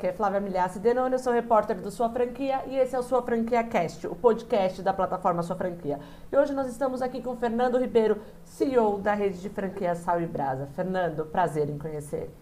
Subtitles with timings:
[0.00, 3.02] que é Flávia Milhassi Denoni, eu sou repórter do Sua Franquia e esse é o
[3.02, 6.00] Sua Franquia Cast, o podcast da plataforma Sua Franquia.
[6.32, 10.26] E hoje nós estamos aqui com Fernando Ribeiro, CEO da rede de franquia Sal e
[10.26, 10.66] Brasa.
[10.74, 12.34] Fernando, prazer em conhecer.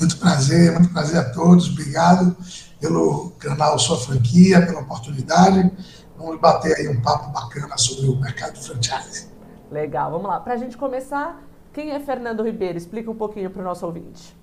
[0.00, 1.70] Muito prazer, muito prazer a todos.
[1.70, 2.36] Obrigado
[2.80, 5.70] pelo canal Sua Franquia, pela oportunidade.
[6.18, 9.28] Vamos bater aí um papo bacana sobre o mercado de franchise.
[9.70, 10.40] Legal, vamos lá.
[10.40, 11.40] Para a gente começar,
[11.72, 12.76] quem é Fernando Ribeiro?
[12.76, 14.39] Explica um pouquinho para o nosso ouvinte.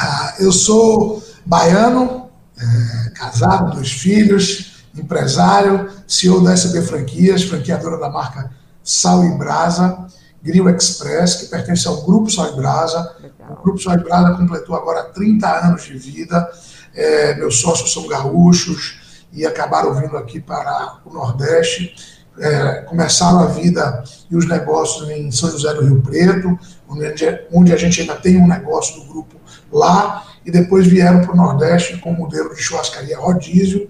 [0.00, 8.08] Ah, eu sou baiano, é, casado, dois filhos, empresário, CEO da SB Franquias, franqueadora da
[8.08, 8.48] marca
[8.80, 10.06] Sal e Brasa,
[10.40, 13.16] Grill Express, que pertence ao Grupo Sal e Brasa.
[13.20, 13.58] Legal.
[13.58, 16.48] O Grupo Sal e Brasa completou agora 30 anos de vida.
[16.94, 21.92] É, meus sócios são gaúchos e acabaram vindo aqui para o Nordeste.
[22.38, 26.56] É, começaram a vida e os negócios em São José do Rio Preto,
[26.88, 27.04] onde,
[27.52, 29.37] onde a gente ainda tem um negócio do grupo
[29.72, 33.88] lá e depois vieram para o Nordeste com o modelo de churrascaria rodízio.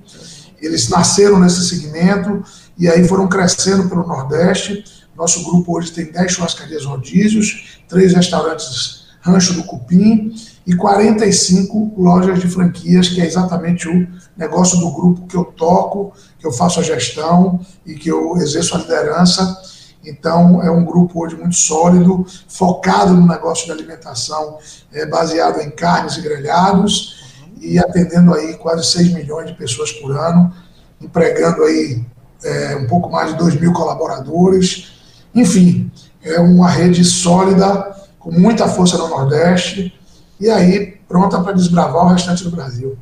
[0.60, 2.42] Eles nasceram nesse segmento
[2.76, 4.84] e aí foram crescendo pelo Nordeste.
[5.16, 10.34] Nosso grupo hoje tem 10 churrascarias rodízios, três restaurantes Rancho do Cupim
[10.66, 16.12] e 45 lojas de franquias, que é exatamente o negócio do grupo que eu toco,
[16.38, 19.56] que eu faço a gestão e que eu exerço a liderança
[20.08, 24.58] então, é um grupo hoje muito sólido, focado no negócio de alimentação,
[24.92, 27.18] é, baseado em carnes e grelhados,
[27.60, 30.52] e atendendo aí quase 6 milhões de pessoas por ano,
[31.00, 32.04] empregando aí
[32.44, 34.92] é, um pouco mais de 2 mil colaboradores.
[35.34, 35.90] Enfim,
[36.22, 39.98] é uma rede sólida, com muita força no Nordeste,
[40.40, 42.96] e aí pronta para desbravar o restante do Brasil.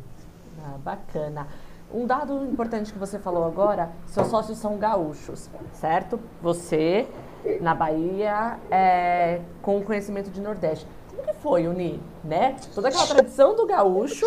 [0.64, 1.46] Ah, bacana.
[1.92, 6.18] Um dado importante que você falou agora, seus sócios são gaúchos, certo?
[6.42, 7.06] Você,
[7.60, 10.86] na Bahia, é, com conhecimento de Nordeste.
[11.08, 12.56] Como que foi unir, né?
[12.74, 14.26] Toda aquela tradição do gaúcho,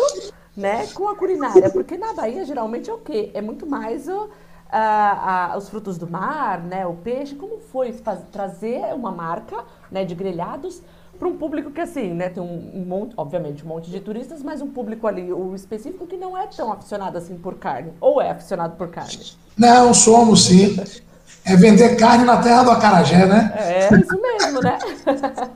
[0.56, 1.68] né, com a culinária?
[1.70, 3.30] Porque na Bahia, geralmente, é o quê?
[3.34, 4.30] É muito mais o,
[4.72, 7.34] a, a, os frutos do mar, né, o peixe.
[7.34, 7.92] Como foi
[8.32, 10.82] trazer uma marca né, de grelhados
[11.20, 14.62] para um público que, assim, né, tem um, monte, obviamente, um monte de turistas, mas
[14.62, 17.92] um público ali, o específico, que não é tão aficionado assim por carne.
[18.00, 19.20] Ou é aficionado por carne?
[19.54, 20.78] Não, somos sim.
[21.44, 23.52] É vender carne na terra do acarajé, né?
[23.54, 24.78] É, isso mesmo, né?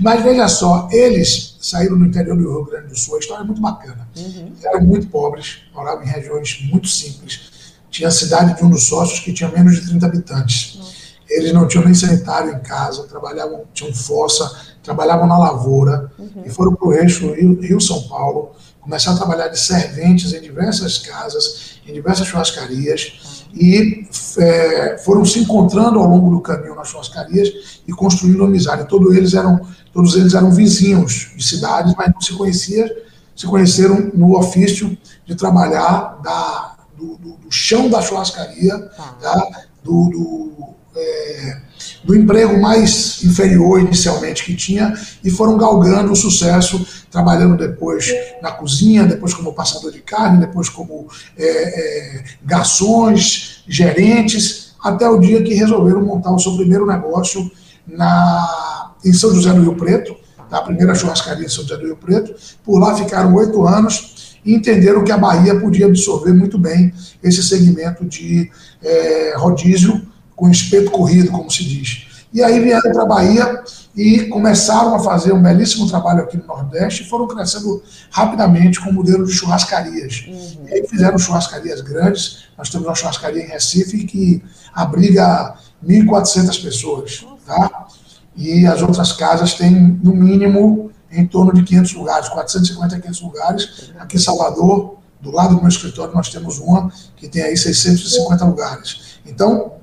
[0.00, 3.46] mas veja só, eles saíram do interior do Rio Grande do Sul, a história é
[3.46, 4.08] muito bacana.
[4.16, 4.52] Uhum.
[4.64, 7.52] Eram muito pobres, moravam em regiões muito simples.
[7.90, 10.80] Tinha a cidade de um dos sócios que tinha menos de 30 habitantes.
[11.28, 14.50] Eles não tinham nem sanitário em casa, trabalhavam, tinham fossa,
[14.82, 16.42] trabalhavam na lavoura uhum.
[16.44, 21.80] e foram para o eixo Rio-São Paulo, começaram a trabalhar de serventes em diversas casas,
[21.86, 24.06] em diversas churrascarias e
[24.38, 28.86] é, foram se encontrando ao longo do caminho nas churrascarias e construindo amizade.
[28.88, 29.60] Todos eles eram,
[29.92, 32.88] todos eles eram vizinhos de cidades, mas não se conheciam,
[33.34, 39.16] se conheceram no ofício de trabalhar da, do, do, do chão da churrascaria, tá.
[39.20, 41.56] tá do, do é,
[42.04, 48.12] do emprego mais inferior inicialmente que tinha e foram galgando o sucesso, trabalhando depois
[48.42, 55.18] na cozinha, depois como passador de carne, depois como é, é, garçons, gerentes, até o
[55.18, 57.50] dia que resolveram montar o seu primeiro negócio
[57.86, 60.14] na, em São José do Rio Preto,
[60.50, 62.34] a primeira churrascaria em São José do Rio Preto.
[62.62, 67.42] Por lá ficaram oito anos e entenderam que a Bahia podia absorver muito bem esse
[67.42, 68.50] segmento de
[68.82, 72.06] é, rodízio com espeto corrido, como se diz.
[72.34, 73.62] E aí vieram para a Bahia
[73.96, 77.80] e começaram a fazer um belíssimo trabalho aqui no Nordeste e foram crescendo
[78.10, 80.24] rapidamente com o modelo de churrascarias.
[80.26, 80.66] Uhum.
[80.66, 82.46] E aí fizeram churrascarias grandes.
[82.58, 84.42] Nós temos uma churrascaria em Recife que
[84.74, 85.54] abriga
[85.86, 87.24] 1.400 pessoas.
[87.46, 87.86] Tá?
[88.34, 89.70] E as outras casas têm,
[90.02, 93.92] no mínimo, em torno de 500 lugares, 450 a 500 lugares.
[94.00, 98.44] Aqui em Salvador, do lado do meu escritório, nós temos uma que tem aí 650
[98.44, 99.20] lugares.
[99.24, 99.74] Então,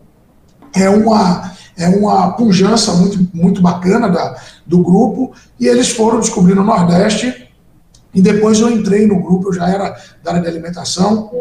[0.73, 6.55] é uma, é uma pujança muito, muito bacana da, do grupo, e eles foram descobrir
[6.55, 7.49] no Nordeste,
[8.13, 11.31] e depois eu entrei no grupo, eu já era da área de alimentação,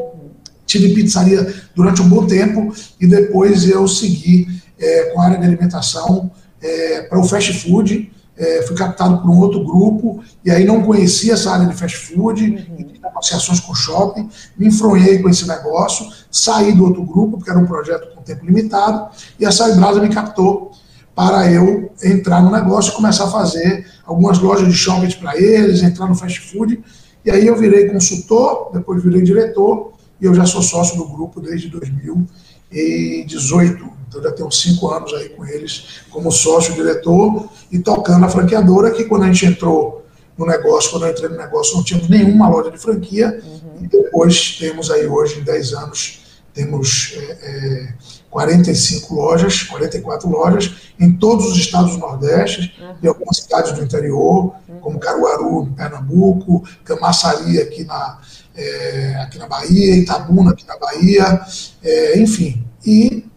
[0.66, 4.46] tive pizzaria durante um bom tempo, e depois eu segui
[4.78, 6.30] é, com a área de alimentação
[6.62, 10.82] é, para o fast food, é, fui captado por um outro grupo, e aí não
[10.82, 12.86] conhecia essa área de fast food, uhum.
[13.02, 17.66] negociações com shopping, me enfronhei com esse negócio, saí do outro grupo, porque era um
[17.66, 20.70] projeto com tempo limitado, e a Brasa me captou
[21.14, 25.82] para eu entrar no negócio e começar a fazer algumas lojas de shopping para eles,
[25.82, 26.82] entrar no fast food,
[27.22, 31.42] e aí eu virei consultor, depois virei diretor, e eu já sou sócio do grupo
[31.42, 38.28] desde 2018, então já tenho cinco anos aí com eles como sócio-diretor e tocando a
[38.28, 40.04] franqueadora, que quando a gente entrou
[40.36, 43.40] no negócio, quando eu entrei no negócio, não tínhamos nenhuma loja de franquia.
[43.44, 43.84] Uhum.
[43.84, 46.20] E depois temos aí hoje, em 10 anos,
[46.52, 47.94] temos é, é,
[48.28, 52.94] 45 lojas, 44 lojas, em todos os estados do Nordeste uhum.
[53.00, 54.80] e algumas cidades do interior, uhum.
[54.80, 58.18] como Caruaru, em Pernambuco, Camaçari, aqui na,
[58.56, 61.40] é, aqui na Bahia, Itabuna, aqui na Bahia,
[61.82, 62.64] é, enfim.
[62.84, 63.29] E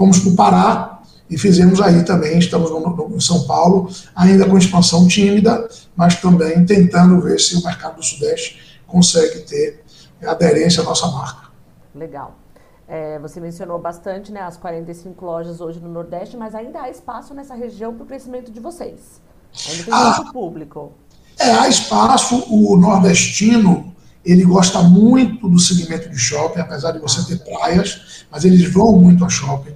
[0.00, 4.48] fomos para o Pará, e fizemos aí também, estamos no, no, em São Paulo, ainda
[4.48, 9.84] com expansão tímida, mas também tentando ver se o mercado do Sudeste consegue ter
[10.26, 11.50] aderência à nossa marca.
[11.94, 12.34] Legal.
[12.88, 17.34] É, você mencionou bastante né, as 45 lojas hoje no Nordeste, mas ainda há espaço
[17.34, 19.20] nessa região para o crescimento de vocês.
[19.68, 20.92] Ainda tem ah, muito público.
[21.38, 22.42] É, há espaço.
[22.48, 23.94] O nordestino
[24.24, 27.24] ele gosta muito do segmento de shopping, apesar de você ah.
[27.24, 29.74] ter praias, mas eles vão muito a shopping.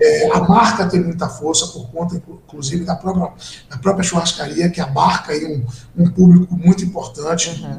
[0.00, 3.32] É, a marca tem muita força por conta, inclusive, da própria,
[3.70, 7.78] da própria churrascaria, que abarca aí um, um público muito importante, uhum.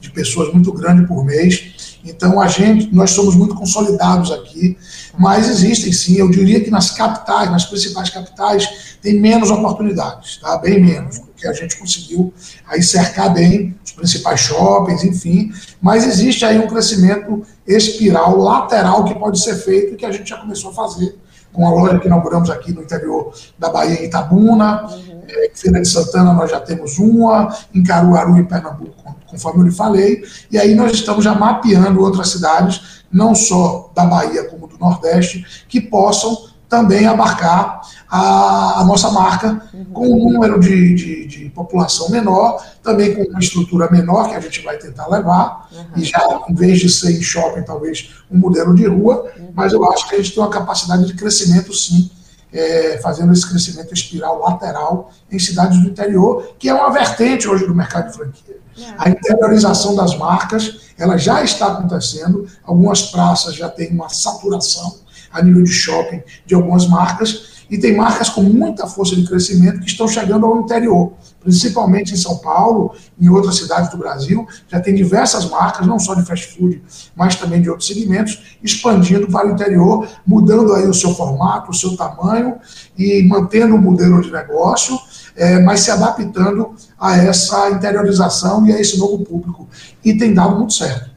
[0.00, 1.98] de pessoas muito grande por mês.
[2.04, 4.78] Então, a gente, nós somos muito consolidados aqui,
[5.18, 10.58] mas existem sim, eu diria que nas capitais, nas principais capitais, tem menos oportunidades, tá?
[10.58, 12.32] bem menos, porque a gente conseguiu
[12.66, 19.14] aí cercar bem os principais shoppings, enfim, mas existe aí um crescimento espiral lateral que
[19.14, 21.16] pode ser feito e que a gente já começou a fazer
[21.56, 25.22] com a loja que inauguramos aqui no interior da Bahia, em Itabuna, uhum.
[25.26, 29.64] é, em Feira de Santana nós já temos uma, em Caruaru, em Pernambuco, conforme eu
[29.64, 34.55] lhe falei, e aí nós estamos já mapeando outras cidades, não só da Bahia como
[34.76, 36.36] do Nordeste, que possam
[36.68, 39.84] também abarcar a, a nossa marca uhum.
[39.86, 44.40] com um número de, de, de, população menor, também com uma estrutura menor que a
[44.40, 45.84] gente vai tentar levar, uhum.
[45.96, 49.52] e já em vez de ser em shopping, talvez um modelo de rua, uhum.
[49.54, 52.10] mas eu acho que a gente tem uma capacidade de crescimento sim,
[52.52, 57.66] é, fazendo esse crescimento espiral lateral em cidades do interior, que é uma vertente hoje
[57.66, 58.56] do mercado de franquia.
[58.78, 58.94] É.
[58.98, 64.98] A interiorização das marcas, ela já está acontecendo, algumas praças já têm uma saturação
[65.30, 69.80] a nível de shopping de algumas marcas, e tem marcas com muita força de crescimento
[69.80, 74.46] que estão chegando ao interior, principalmente em São Paulo, em outras cidades do Brasil.
[74.68, 76.80] Já tem diversas marcas, não só de fast food,
[77.14, 81.74] mas também de outros segmentos, expandindo para o interior, mudando aí o seu formato, o
[81.74, 82.56] seu tamanho
[82.96, 84.96] e mantendo o modelo de negócio,
[85.36, 89.68] é, mas se adaptando a essa interiorização e a esse novo público.
[90.04, 91.16] E tem dado muito certo.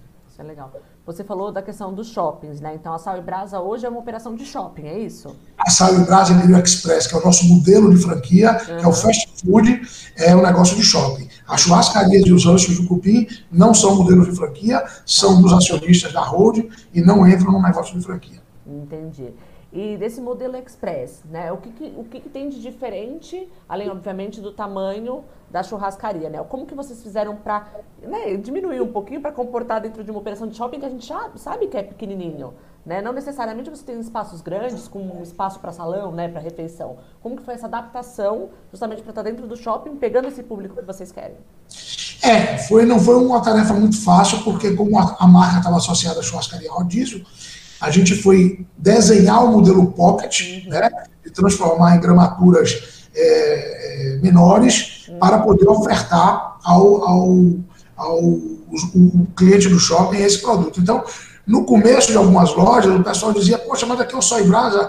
[1.09, 2.75] Você falou da questão dos shoppings, né?
[2.75, 5.35] Então a Sal e Brasa hoje é uma operação de shopping, é isso?
[5.57, 8.77] A Sal e Brasa Emílio Express, que é o nosso modelo de franquia, uhum.
[8.77, 9.81] que é o fast food,
[10.15, 11.27] é um negócio de shopping.
[11.47, 16.13] As churrascarias e os lanches do Cupim não são modelos de franquia, são dos acionistas
[16.13, 16.59] da Hold
[16.93, 18.39] e não entram no negócio de franquia.
[18.67, 19.33] Entendi.
[19.71, 21.51] E desse modelo express, né?
[21.51, 26.27] O que, que o que, que, tem de diferente, além, obviamente, do tamanho da churrascaria,
[26.27, 26.43] né?
[26.49, 27.67] Como que vocês fizeram para
[28.01, 31.05] né, diminuir um pouquinho para comportar dentro de uma operação de shopping que a gente
[31.05, 32.99] já sabe que é pequenininho, né?
[32.99, 36.97] Não necessariamente você tem espaços grandes com um espaço para salão, né, para refeição.
[37.21, 40.75] Como que foi essa adaptação justamente para estar tá dentro do shopping, pegando esse público
[40.75, 41.37] que vocês querem?
[42.23, 46.19] É, foi, não foi uma tarefa muito fácil, porque como a, a marca estava associada
[46.19, 47.23] à churrascaria rodízio,
[47.81, 50.69] a gente foi desenhar o modelo Pocket, uhum.
[50.69, 50.89] né,
[51.25, 55.19] e transformar em gramaturas é, é, menores uhum.
[55.19, 57.37] para poder ofertar ao, ao,
[57.95, 60.79] ao o, cliente do shopping esse produto.
[60.79, 61.03] Então,
[61.49, 64.87] no começo de algumas lojas, o pessoal dizia, poxa, mas aqui é o Soy Brasa,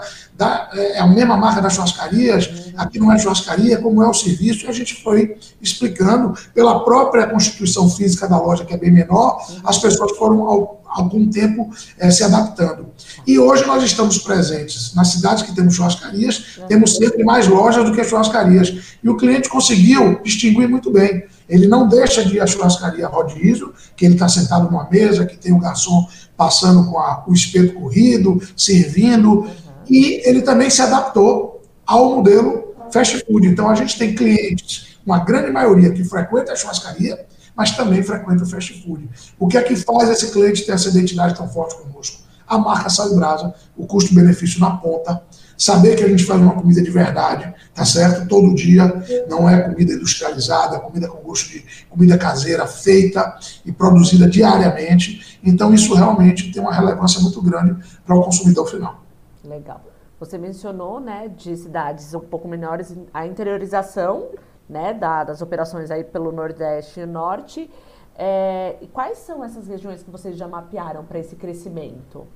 [0.73, 4.65] é, é a mesma marca das churrascarias, aqui não é churrascaria, como é o serviço,
[4.65, 9.43] e a gente foi explicando, pela própria constituição física da loja, que é bem menor,
[9.63, 12.87] as pessoas foram ao algum tempo é, se adaptando.
[13.25, 17.93] E hoje nós estamos presentes nas cidades que temos churrascarias, temos sempre mais lojas do
[17.93, 18.97] que churrascarias.
[19.01, 21.23] E o cliente conseguiu distinguir muito bem.
[21.47, 25.37] Ele não deixa de ir à churrascaria rodízio, que ele está sentado numa mesa, que
[25.37, 29.49] tem o um garçom passando com a, o espeto corrido, servindo,
[29.89, 33.47] e ele também se adaptou ao modelo fast food.
[33.47, 38.43] Então a gente tem clientes, uma grande maioria que frequenta a churrascaria, mas também frequenta
[38.43, 39.09] o fast food.
[39.37, 42.21] O que é que faz esse cliente ter essa identidade tão forte conosco?
[42.51, 45.23] A marca Sal Brasa, o custo-benefício na ponta,
[45.57, 48.27] saber que a gente faz uma comida de verdade, tá certo?
[48.27, 48.91] Todo dia,
[49.29, 55.39] não é comida industrializada, é comida com gosto de comida caseira, feita e produzida diariamente.
[55.43, 59.01] Então, isso realmente tem uma relevância muito grande para o consumidor final.
[59.45, 59.81] Legal.
[60.19, 64.27] Você mencionou, né, de cidades um pouco menores, a interiorização
[64.67, 67.69] né, da, das operações aí pelo Nordeste e Norte.
[68.17, 72.27] É, e quais são essas regiões que vocês já mapearam para esse crescimento?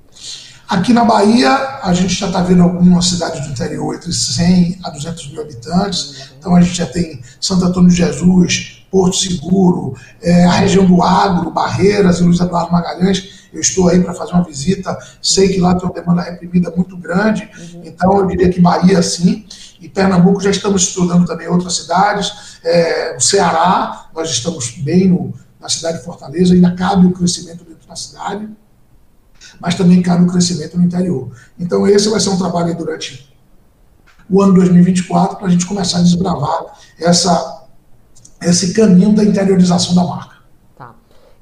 [0.67, 1.51] Aqui na Bahia,
[1.84, 6.32] a gente já está vendo algumas cidades do interior entre 100 a 200 mil habitantes.
[6.39, 11.03] Então, a gente já tem Santo Antônio de Jesus, Porto Seguro, é, a região do
[11.03, 13.46] Agro, Barreiras e Luiz Eduardo Magalhães.
[13.53, 16.98] Eu estou aí para fazer uma visita, sei que lá tem uma demanda reprimida muito
[16.98, 17.82] grande, uhum.
[17.86, 19.46] então eu diria que Bahia sim,
[19.79, 25.34] e Pernambuco já estamos estudando também outras cidades, é, o Ceará, nós estamos bem no,
[25.66, 28.48] na cidade de Fortaleza, ainda cabe o crescimento dentro da cidade,
[29.60, 31.32] mas também cabe o crescimento no interior.
[31.58, 33.34] Então esse vai ser um trabalho durante
[34.30, 37.68] o ano 2024 para a gente começar a desbravar essa,
[38.44, 40.36] esse caminho da interiorização da marca.
[40.76, 40.94] Tá.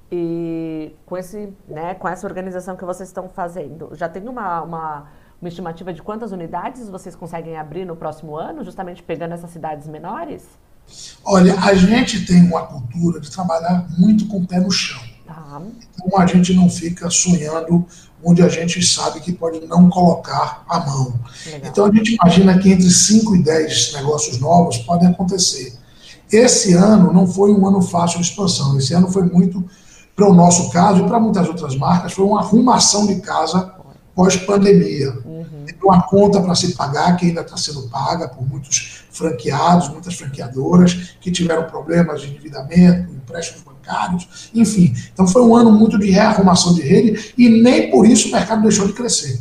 [0.09, 5.07] E com, esse, né, com essa organização que vocês estão fazendo, já tem uma, uma,
[5.41, 9.85] uma estimativa de quantas unidades vocês conseguem abrir no próximo ano, justamente pegando essas cidades
[9.85, 10.47] menores?
[11.25, 15.01] Olha, a gente tem uma cultura de trabalhar muito com o pé no chão.
[15.25, 15.61] Tá.
[15.95, 17.85] Então a gente não fica sonhando
[18.23, 21.13] onde a gente sabe que pode não colocar a mão.
[21.45, 21.69] Legal.
[21.69, 25.77] Então a gente imagina que entre 5 e 10 negócios novos podem acontecer.
[26.31, 29.63] Esse ano não foi um ano fácil de expansão, esse ano foi muito,
[30.15, 33.73] para o nosso caso e para muitas outras marcas, foi uma arrumação de casa
[34.15, 35.11] pós-pandemia.
[35.25, 35.65] Uhum.
[35.65, 40.15] Tem uma conta para se pagar, que ainda está sendo paga por muitos franqueados, muitas
[40.15, 44.93] franqueadoras que tiveram problemas de endividamento, empréstimos bancários, enfim.
[45.13, 48.63] Então foi um ano muito de rearrumação de rede e nem por isso o mercado
[48.63, 49.39] deixou de crescer.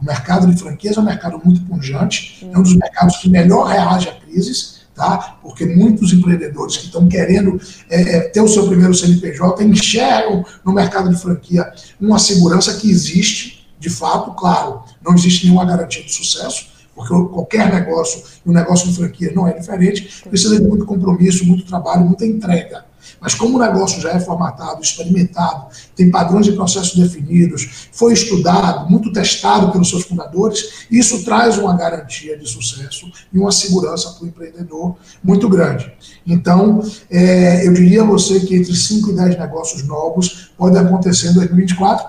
[0.00, 3.66] O mercado de franquias é um mercado muito pungente, é um dos mercados que melhor
[3.66, 5.36] reage a crises, tá?
[5.42, 10.72] porque muitos empreendedores que estão querendo é, é ter o seu primeiro CNPJ enxergam no
[10.72, 16.12] mercado de franquia uma segurança que existe, de fato, claro, não existe nenhuma garantia de
[16.12, 16.71] sucesso,
[17.02, 21.64] porque qualquer negócio, um negócio de franquia não é diferente, precisa de muito compromisso, muito
[21.64, 22.84] trabalho, muita entrega.
[23.20, 25.66] Mas como o negócio já é formatado, experimentado,
[25.96, 31.76] tem padrões e processos definidos, foi estudado, muito testado pelos seus fundadores, isso traz uma
[31.76, 35.92] garantia de sucesso e uma segurança para o empreendedor muito grande.
[36.26, 36.80] Então,
[37.10, 41.34] é, eu diria a você que entre 5 e 10 negócios novos pode acontecer em
[41.34, 42.06] 2024.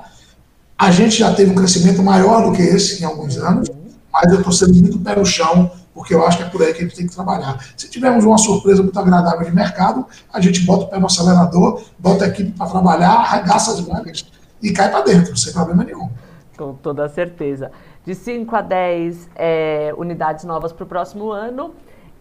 [0.78, 3.70] A gente já teve um crescimento maior do que esse em alguns anos,
[4.14, 6.74] mas eu estou sendo muito pé no chão porque eu acho que é por aí
[6.74, 7.58] que a gente tem que trabalhar.
[7.78, 11.84] Se tivermos uma surpresa muito agradável de mercado, a gente bota o pé no acelerador,
[12.00, 14.26] bota a equipe para trabalhar, arregaça as mangas
[14.62, 16.10] e cai para dentro, sem problema nenhum.
[16.58, 17.72] Com toda certeza.
[18.06, 21.74] De 5 a 10 é, unidades novas para o próximo ano.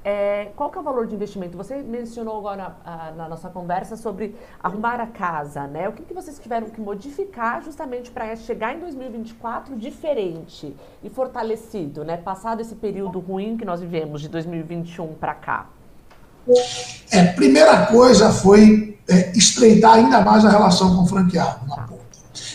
[0.05, 1.57] É, qual que é o valor de investimento?
[1.57, 5.89] Você mencionou agora a, na nossa conversa sobre arrumar a casa, né?
[5.89, 12.05] O que, que vocês tiveram que modificar justamente para chegar em 2024 diferente e fortalecido,
[12.05, 12.17] né?
[12.17, 15.67] Passado esse período ruim que nós vivemos de 2021 para cá.
[17.13, 22.02] É, primeira coisa foi é, estreitar ainda mais a relação com o franqueado na ponta.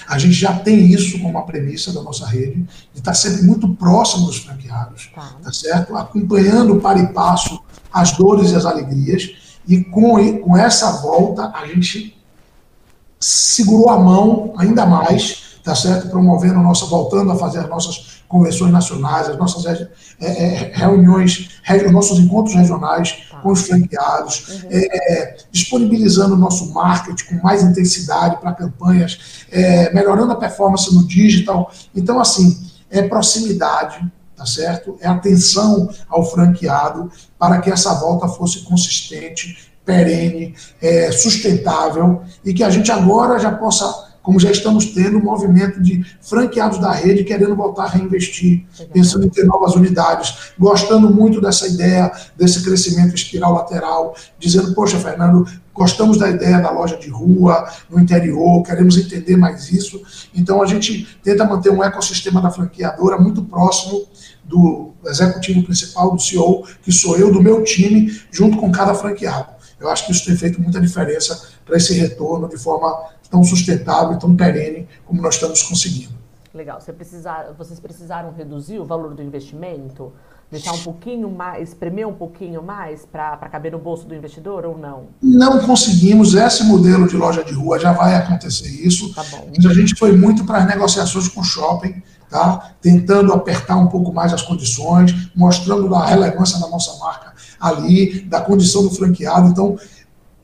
[0.07, 3.67] A gente já tem isso como uma premissa da nossa rede, de estar sempre muito
[3.75, 5.95] próximo dos franqueados, tá, tá certo?
[5.95, 7.61] Acompanhando para e passo
[7.91, 12.15] as dores e as alegrias, e com, com essa volta a gente
[13.19, 16.07] segurou a mão ainda mais, tá certo?
[16.07, 19.89] Promovendo a nossa, voltando a fazer as nossas convenções nacionais, as nossas é,
[20.21, 23.39] é, reuniões, os nossos encontros regionais tá.
[23.39, 24.69] com os franqueados, uhum.
[24.71, 29.45] é, disponibilizando o nosso marketing com mais intensidade para campanhas,
[29.93, 31.69] melhorando a performance no digital.
[31.93, 32.57] Então, assim,
[32.89, 34.97] é proximidade, tá certo?
[35.01, 40.55] É atenção ao franqueado para que essa volta fosse consistente, perene,
[41.11, 46.05] sustentável e que a gente agora já possa como já estamos tendo um movimento de
[46.19, 51.65] franqueados da rede querendo voltar a reinvestir, pensando em ter novas unidades, gostando muito dessa
[51.65, 57.71] ideia, desse crescimento espiral lateral, dizendo, poxa, Fernando, gostamos da ideia da loja de rua,
[57.89, 60.01] no interior, queremos entender mais isso.
[60.35, 64.05] Então a gente tenta manter um ecossistema da franqueadora muito próximo
[64.43, 69.55] do executivo principal, do CEO, que sou eu, do meu time, junto com cada franqueado.
[69.79, 74.17] Eu acho que isso tem feito muita diferença para esse retorno de forma tão sustentável,
[74.17, 76.17] tão perene como nós estamos conseguindo.
[76.53, 76.81] Legal.
[76.81, 80.11] Você precisar, vocês precisaram reduzir o valor do investimento?
[80.49, 84.77] Deixar um pouquinho mais, espremer um pouquinho mais para caber no bolso do investidor ou
[84.77, 85.07] não?
[85.21, 86.33] Não conseguimos.
[86.33, 89.13] Esse modelo de loja de rua já vai acontecer isso.
[89.13, 89.23] Tá.
[89.55, 92.71] Mas a gente foi muito para as negociações com o shopping, tá?
[92.81, 98.39] tentando apertar um pouco mais as condições, mostrando a relevância da nossa marca ali, da
[98.39, 99.49] condição do franqueado.
[99.49, 99.77] Então,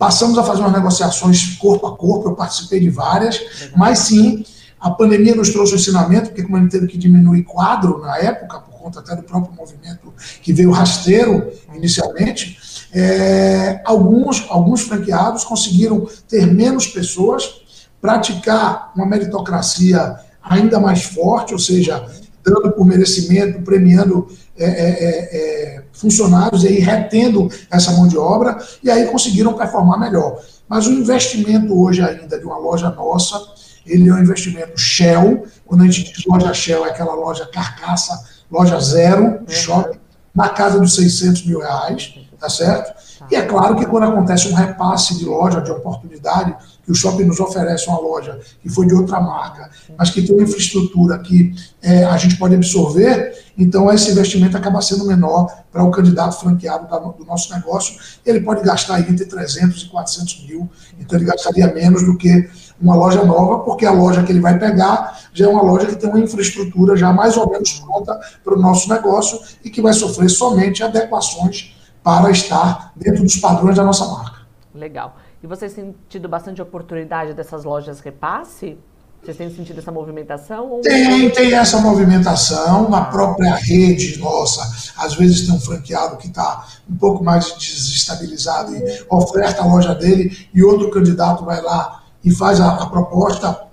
[0.03, 3.39] Passamos a fazer umas negociações corpo a corpo, eu participei de várias,
[3.73, 4.43] mas sim,
[4.77, 8.59] a pandemia nos trouxe o ensinamento, porque como gente teve que diminuir quadro na época,
[8.59, 12.59] por conta até do próprio movimento que veio rasteiro inicialmente,
[12.93, 17.61] é, alguns, alguns franqueados conseguiram ter menos pessoas,
[18.01, 22.05] praticar uma meritocracia ainda mais forte, ou seja,
[22.43, 28.57] dando por merecimento, premiando é, é, é, funcionários e aí retendo essa mão de obra,
[28.83, 30.39] e aí conseguiram performar melhor.
[30.67, 33.39] Mas o investimento hoje ainda de uma loja nossa,
[33.85, 38.23] ele é um investimento Shell, quando a gente diz loja Shell, é aquela loja carcaça,
[38.49, 39.99] loja zero, de shopping,
[40.33, 42.93] na casa dos 600 mil reais, tá certo?
[43.31, 47.23] E é claro que quando acontece um repasse de loja, de oportunidade, que o shopping
[47.23, 51.53] nos oferece uma loja que foi de outra marca, mas que tem uma infraestrutura que
[51.81, 56.89] é, a gente pode absorver, então esse investimento acaba sendo menor para o candidato franqueado
[56.89, 57.95] da, do nosso negócio.
[58.25, 62.49] Ele pode gastar entre 300 e 400 mil, então ele gastaria menos do que
[62.81, 65.95] uma loja nova, porque a loja que ele vai pegar já é uma loja que
[65.95, 69.93] tem uma infraestrutura já mais ou menos pronta para o nosso negócio e que vai
[69.93, 71.73] sofrer somente adequações
[72.03, 74.39] para estar dentro dos padrões da nossa marca.
[74.75, 75.15] Legal.
[75.43, 78.77] E vocês têm tido bastante oportunidade dessas lojas repasse?
[79.21, 80.71] Vocês têm sentido essa movimentação?
[80.71, 80.81] Ou...
[80.81, 84.61] Tem, tem essa movimentação na própria rede nossa.
[84.97, 89.93] Às vezes tem um franqueado que está um pouco mais desestabilizado e oferta a loja
[89.93, 93.67] dele e outro candidato vai lá e faz a, a proposta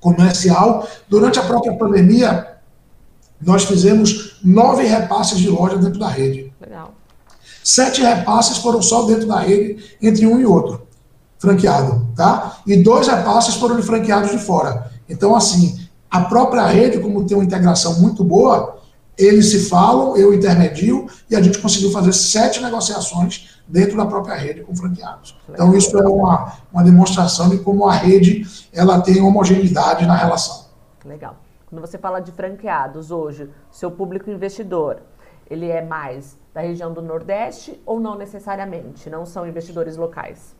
[0.00, 0.88] comercial.
[1.08, 2.56] Durante a própria pandemia,
[3.38, 6.50] nós fizemos nove repasses de loja dentro da rede.
[6.58, 6.94] Legal.
[7.62, 10.85] Sete repasses foram só dentro da rede, entre um e outro,
[11.38, 12.58] franqueado, tá?
[12.66, 14.90] E dois repasses foram de franqueados de fora.
[15.08, 18.76] Então, assim, a própria rede, como tem uma integração muito boa,
[19.18, 24.34] eles se falam, eu intermedio, e a gente conseguiu fazer sete negociações dentro da própria
[24.34, 25.36] rede com franqueados.
[25.48, 30.66] Então, isso é uma, uma demonstração de como a rede ela tem homogeneidade na relação.
[31.04, 31.36] Legal.
[31.66, 34.98] Quando você fala de franqueados hoje, seu público investidor,
[35.50, 39.10] ele é mais da região do Nordeste ou não necessariamente?
[39.10, 40.54] Não são investidores locais?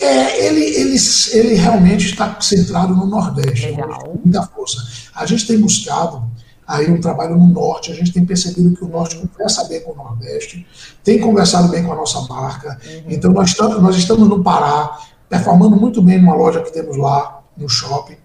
[0.00, 0.96] É, ele, ele,
[1.32, 3.66] ele realmente está centrado no Nordeste.
[3.66, 4.18] Legal.
[4.24, 4.78] Muita força.
[5.14, 6.24] A gente tem buscado
[6.68, 9.92] aí um trabalho no Norte, a gente tem percebido que o Norte conversa bem com
[9.92, 10.66] o Nordeste,
[11.02, 12.78] tem conversado bem com a nossa marca.
[12.84, 13.02] Uhum.
[13.08, 17.68] Então, nós, nós estamos no Pará, performando muito bem numa loja que temos lá, no
[17.68, 18.16] shopping,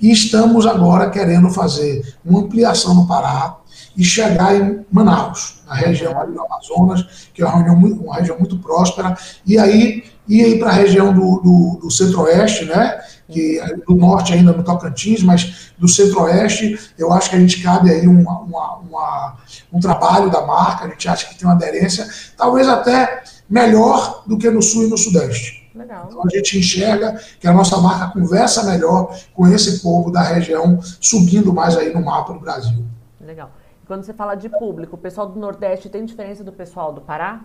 [0.00, 3.56] e estamos agora querendo fazer uma ampliação no Pará,
[3.96, 8.16] e chegar em Manaus, na região ali do Amazonas, que é uma região muito, uma
[8.16, 13.00] região muito próspera, e aí ir para a região do, do, do centro-oeste, né?
[13.28, 17.90] Que, do norte ainda no Tocantins, mas do centro-oeste, eu acho que a gente cabe
[17.90, 19.36] aí uma, uma, uma,
[19.72, 22.06] um trabalho da marca, a gente acha que tem uma aderência,
[22.36, 25.62] talvez até melhor do que no sul e no sudeste.
[25.74, 26.08] Legal.
[26.08, 30.78] Então a gente enxerga que a nossa marca conversa melhor com esse povo da região,
[31.00, 32.84] subindo mais aí no mapa do Brasil.
[33.20, 33.50] Legal.
[33.86, 37.42] Quando você fala de público, o pessoal do Nordeste tem diferença do pessoal do Pará?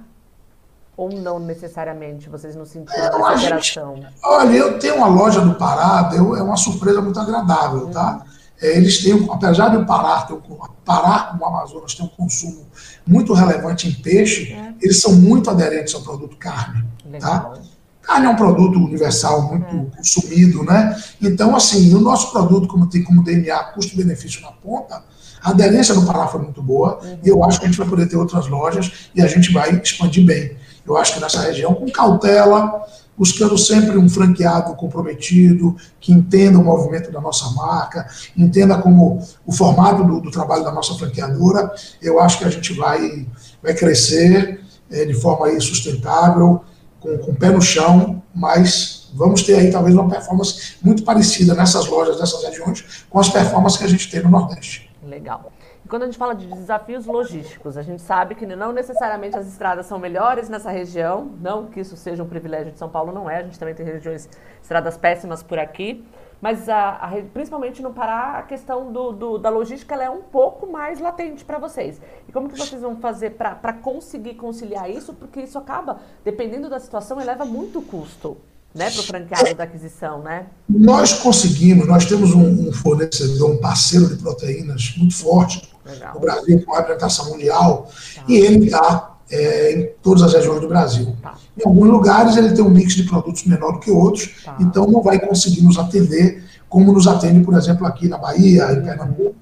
[0.98, 2.28] Ou não necessariamente?
[2.28, 4.04] Vocês não sentiram essa interação?
[4.24, 8.26] Olha, eu tenho uma loja do Pará, é uma surpresa muito agradável, tá?
[8.60, 10.42] É, eles têm, apesar de o Pará, ter um,
[10.84, 12.66] Pará como o Amazonas tem um consumo
[13.06, 14.74] muito relevante em peixe, é.
[14.82, 17.10] eles são muito aderentes ao produto carne, tá?
[17.10, 17.54] Legal.
[17.54, 17.62] tá?
[18.02, 19.98] Carne é um produto universal muito é.
[19.98, 21.00] consumido, né?
[21.22, 25.04] Então, assim, o nosso produto, como tem como DNA custo-benefício na ponta,
[25.44, 27.20] a aderência no Pará foi muito boa uhum.
[27.24, 29.80] e eu acho que a gente vai poder ter outras lojas e a gente vai
[29.80, 30.58] expandir bem.
[30.88, 32.86] Eu acho que nessa região, com cautela,
[33.18, 39.52] buscando sempre um franqueado comprometido, que entenda o movimento da nossa marca, entenda como o
[39.52, 43.28] formato do, do trabalho da nossa franqueadora, eu acho que a gente vai,
[43.62, 46.62] vai crescer é, de forma aí sustentável,
[47.00, 51.56] com, com o pé no chão, mas vamos ter aí talvez uma performance muito parecida
[51.56, 54.90] nessas lojas, nessas regiões, com as performances que a gente tem no Nordeste.
[55.04, 55.52] Legal.
[55.88, 59.86] Quando a gente fala de desafios logísticos, a gente sabe que não necessariamente as estradas
[59.86, 63.38] são melhores nessa região, não que isso seja um privilégio de São Paulo, não é,
[63.38, 64.28] a gente também tem regiões,
[64.62, 66.04] estradas péssimas por aqui,
[66.42, 70.72] mas a, a, principalmente no Pará, a questão do, do, da logística é um pouco
[70.72, 72.00] mais latente para vocês.
[72.28, 75.14] E como que vocês vão fazer para conseguir conciliar isso?
[75.14, 78.38] Porque isso acaba, dependendo da situação, eleva muito custo
[78.76, 80.46] né, para o franqueado da aquisição, né?
[80.70, 86.14] Nós conseguimos, nós temos um, um fornecedor, um parceiro de proteínas muito forte Legal.
[86.14, 88.24] no Brasil, com representação mundial, tá.
[88.28, 91.16] e ele está é, em todas as regiões do Brasil.
[91.22, 91.36] Tá.
[91.58, 94.56] Em alguns lugares ele tem um mix de produtos menor do que outros, tá.
[94.60, 98.84] então não vai conseguir nos atender como nos atende, por exemplo, aqui na Bahia, em
[98.84, 99.36] Pernambuco,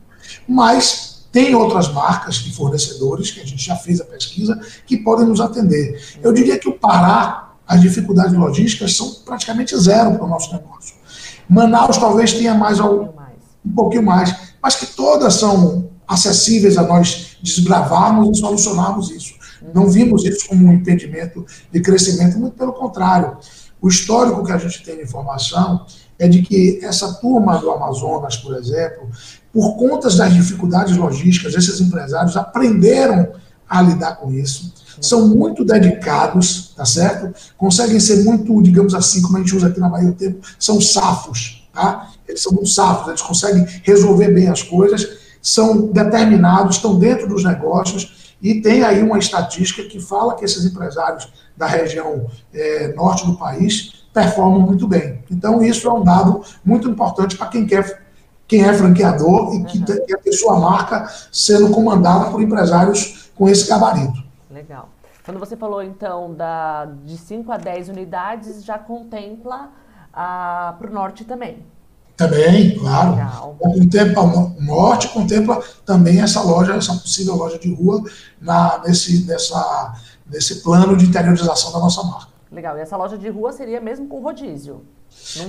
[0.47, 5.25] mas tem outras marcas de fornecedores, que a gente já fez a pesquisa, que podem
[5.25, 6.01] nos atender.
[6.21, 10.95] Eu diria que o Pará as dificuldades logísticas são praticamente zero para o nosso negócio.
[11.49, 13.09] Manaus talvez tenha mais um
[13.75, 19.33] pouquinho mais, mas que todas são acessíveis a nós desbravarmos e solucionarmos isso.
[19.73, 23.37] Não vimos isso como um impedimento de crescimento, muito pelo contrário.
[23.81, 25.85] O histórico que a gente tem de informação
[26.17, 29.09] é de que essa turma do Amazonas, por exemplo,
[29.51, 33.33] por conta das dificuldades logísticas, esses empresários aprenderam
[33.67, 37.33] a lidar com isso, são muito dedicados, tá certo?
[37.57, 40.79] Conseguem ser muito, digamos assim, como a gente usa aqui na Bahia o tempo, são
[40.79, 42.11] safos, tá?
[42.27, 47.43] Eles são muito safos, eles conseguem resolver bem as coisas, são determinados, estão dentro dos
[47.43, 53.27] negócios e tem aí uma estatística que fala que esses empresários da região é, norte
[53.27, 55.23] do país performam muito bem.
[55.29, 58.03] Então, isso é um dado muito importante para quem quer
[58.47, 59.85] quem é franqueador e que uhum.
[59.85, 64.23] quer ter sua marca sendo comandada por empresários com esse gabarito.
[64.51, 64.89] Legal.
[65.23, 69.69] Quando você falou, então, da, de 5 a 10 unidades, já contempla
[70.13, 71.65] ah, para o norte também?
[72.15, 73.11] Também, claro.
[73.11, 73.55] Legal.
[73.59, 78.03] Contempla o norte, contempla também essa loja, essa possível loja de rua,
[78.39, 82.35] na, nesse, nessa, nesse plano de interiorização da nossa marca.
[82.51, 82.77] Legal.
[82.77, 84.81] E essa loja de rua seria mesmo com rodízio?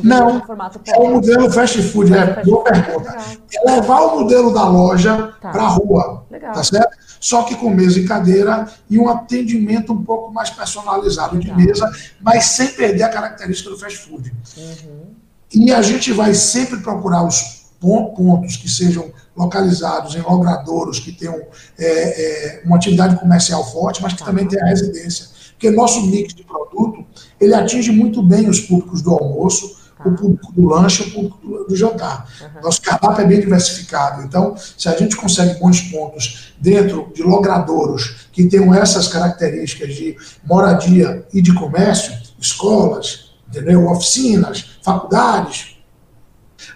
[0.03, 0.43] Não,
[0.87, 3.17] é o modelo fast food, é boa pergunta.
[3.53, 5.51] É levar o modelo da loja tá.
[5.51, 6.53] para a rua, Legal.
[6.53, 6.97] tá certo?
[7.21, 11.57] Só que com mesa e cadeira e um atendimento um pouco mais personalizado Legal.
[11.57, 14.33] de mesa, mas sem perder a característica do fast food.
[14.57, 15.15] Uhum.
[15.53, 21.41] E a gente vai sempre procurar os pontos que sejam localizados em logradouros, que tenham
[21.79, 24.25] é, é, uma atividade comercial forte, mas que tá.
[24.25, 25.27] também tenha residência.
[25.53, 27.05] Porque nosso mix de produto,
[27.41, 31.65] ele atinge muito bem os públicos do almoço, o público do lanche, o público do,
[31.65, 32.29] do jantar.
[32.41, 32.63] Uhum.
[32.63, 34.23] Nosso cardápio é bem diversificado.
[34.23, 40.17] Então, se a gente consegue bons pontos dentro de logradouros que tenham essas características de
[40.45, 43.87] moradia e de comércio, escolas, entendeu?
[43.89, 45.77] oficinas, faculdades,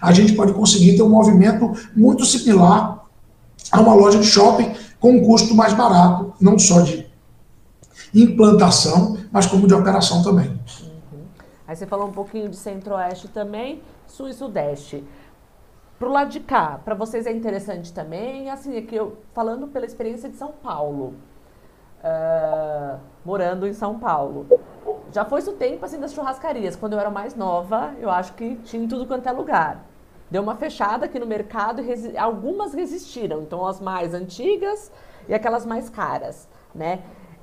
[0.01, 3.05] a gente pode conseguir ter um movimento muito similar
[3.71, 7.09] a uma loja de shopping com um custo mais barato, não só de
[8.13, 10.49] implantação, mas como de operação também.
[10.49, 11.23] Uhum.
[11.67, 15.03] Aí você falou um pouquinho de centro-oeste também, sul e sudeste.
[15.97, 19.85] Para o lado de cá, para vocês é interessante também, assim, aqui eu falando pela
[19.85, 21.13] experiência de São Paulo,
[22.03, 24.47] uh, morando em São Paulo.
[25.11, 26.75] Já foi o tempo assim das churrascarias.
[26.75, 29.83] Quando eu era mais nova, eu acho que tinha em tudo quanto é lugar.
[30.29, 33.41] Deu uma fechada aqui no mercado e resi algumas resistiram.
[33.41, 34.89] Então, as mais antigas
[35.27, 37.01] e aquelas mais caras, né?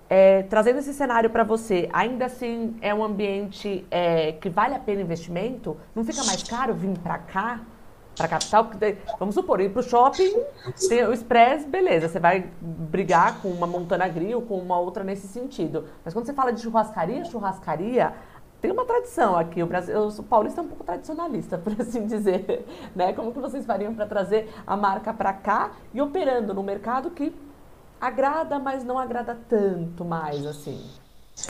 [0.09, 4.79] É, trazendo esse cenário para você, ainda assim é um ambiente é, que vale a
[4.79, 5.77] pena investimento?
[5.95, 7.61] Não fica mais caro vir para cá,
[8.19, 8.71] para a capital?
[9.19, 10.35] Vamos supor, ir para o shopping,
[10.89, 15.29] tem o Express, beleza, você vai brigar com uma Montana Grill, com uma outra nesse
[15.29, 15.87] sentido.
[16.05, 18.13] Mas quando você fala de churrascaria, churrascaria,
[18.61, 19.63] tem uma tradição aqui.
[19.63, 22.67] O, Brasil, o paulista é um pouco tradicionalista, por assim dizer.
[22.95, 23.13] Né?
[23.13, 27.35] Como que vocês fariam para trazer a marca para cá e operando no mercado que
[28.01, 30.85] agrada, mas não agrada tanto mais, assim?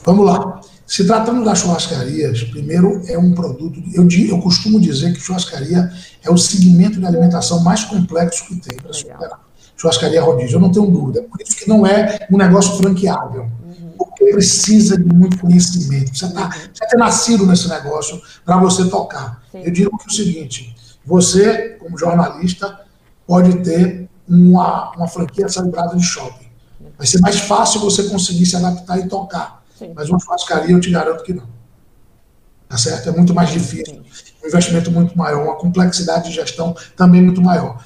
[0.05, 0.61] Vamos lá.
[0.87, 3.79] Se tratando das churrascarias, primeiro é um produto.
[3.92, 5.90] Eu, eu costumo dizer que churrascaria
[6.24, 9.40] é o segmento de alimentação mais complexo que tem para superar.
[9.77, 11.22] Churrascaria rodízio, eu não tenho dúvida.
[11.22, 13.42] Por isso que não é um negócio franqueável.
[13.42, 13.92] Uhum.
[13.98, 16.16] Porque precisa de muito conhecimento.
[16.16, 19.42] Você tá, precisa ter nascido nesse negócio para você tocar.
[19.53, 19.62] Sim.
[19.64, 20.74] Eu digo que é o seguinte:
[21.05, 22.81] você, como jornalista,
[23.27, 26.48] pode ter uma, uma franquia celebrada de shopping.
[26.96, 29.58] Vai ser mais fácil você conseguir se adaptar e tocar.
[29.79, 29.93] Sim.
[29.95, 31.47] Mas uma churrascaria eu te garanto que não.
[32.69, 33.09] Tá certo?
[33.09, 34.03] É muito mais difícil.
[34.43, 37.83] Um investimento muito maior, uma complexidade de gestão também muito maior.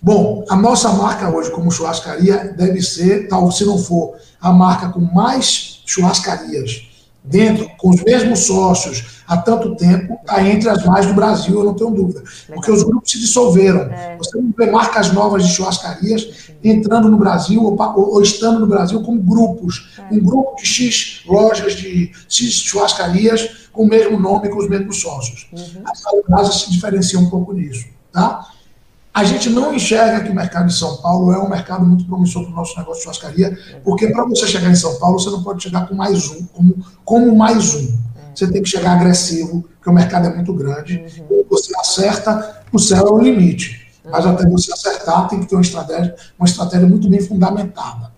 [0.00, 4.88] Bom, a nossa marca hoje como churrascaria deve ser, tal se não for, a marca
[4.88, 6.88] com mais churrascarias
[7.22, 11.64] dentro, com os mesmos sócios há tanto tempo, está entre as mais do Brasil, eu
[11.64, 12.22] não tenho dúvida.
[12.54, 13.80] Porque os grupos se dissolveram.
[13.90, 14.16] É.
[14.18, 19.02] Você não vê marcas novas de churrascarias entrando no Brasil ou, ou estando no Brasil
[19.02, 19.90] como grupos.
[19.98, 20.14] É.
[20.14, 25.00] Um grupo de X lojas, de X churrascarias com o mesmo nome, com os mesmos
[25.00, 25.48] sócios.
[25.52, 25.82] Uhum.
[25.84, 27.86] A casa se diferencia um pouco nisso.
[28.12, 28.46] Tá?
[29.14, 32.44] A gente não enxerga que o mercado de São Paulo é um mercado muito promissor
[32.44, 35.42] para o nosso negócio de churrascaria, porque para você chegar em São Paulo, você não
[35.42, 38.02] pode chegar com mais um, como, como mais um.
[38.34, 41.04] Você tem que chegar agressivo, porque o mercado é muito grande.
[41.28, 41.44] Uhum.
[41.50, 43.82] Você acerta, o céu é o limite.
[44.04, 48.10] Mas até você acertar, tem que ter uma estratégia, uma estratégia muito bem fundamentada.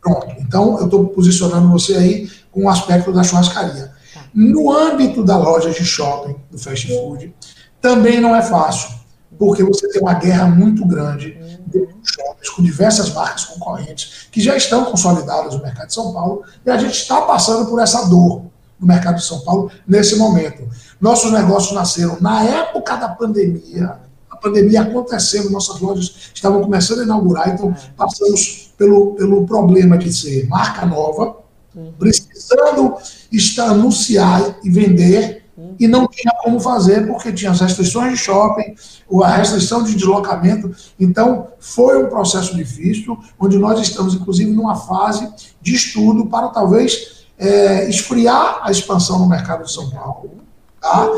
[0.00, 0.26] Pronto.
[0.38, 3.92] Então, eu estou posicionando você aí com o aspecto da churrascaria.
[4.14, 4.20] Tá.
[4.32, 7.34] No âmbito da loja de shopping, do fast food,
[7.80, 8.98] também não é fácil
[9.38, 14.40] porque você tem uma guerra muito grande dentro dos shoppings, com diversas marcas concorrentes que
[14.40, 18.06] já estão consolidadas no mercado de São Paulo, e a gente está passando por essa
[18.06, 18.46] dor
[18.78, 20.68] no mercado de São Paulo nesse momento.
[21.00, 23.96] Nossos negócios nasceram na época da pandemia,
[24.30, 30.12] a pandemia acontecendo, nossas lojas estavam começando a inaugurar, então passamos pelo, pelo problema de
[30.12, 31.36] ser marca nova,
[31.98, 32.96] precisando
[33.30, 35.44] estar anunciar e vender
[35.78, 38.74] e não tinha como fazer porque tinha as restrições de shopping,
[39.08, 40.70] ou a restrição de deslocamento.
[40.98, 45.28] Então, foi um processo difícil, onde nós estamos, inclusive, numa fase
[45.60, 50.30] de estudo para talvez é, esfriar a expansão no mercado de São Paulo.
[50.80, 51.08] Tá?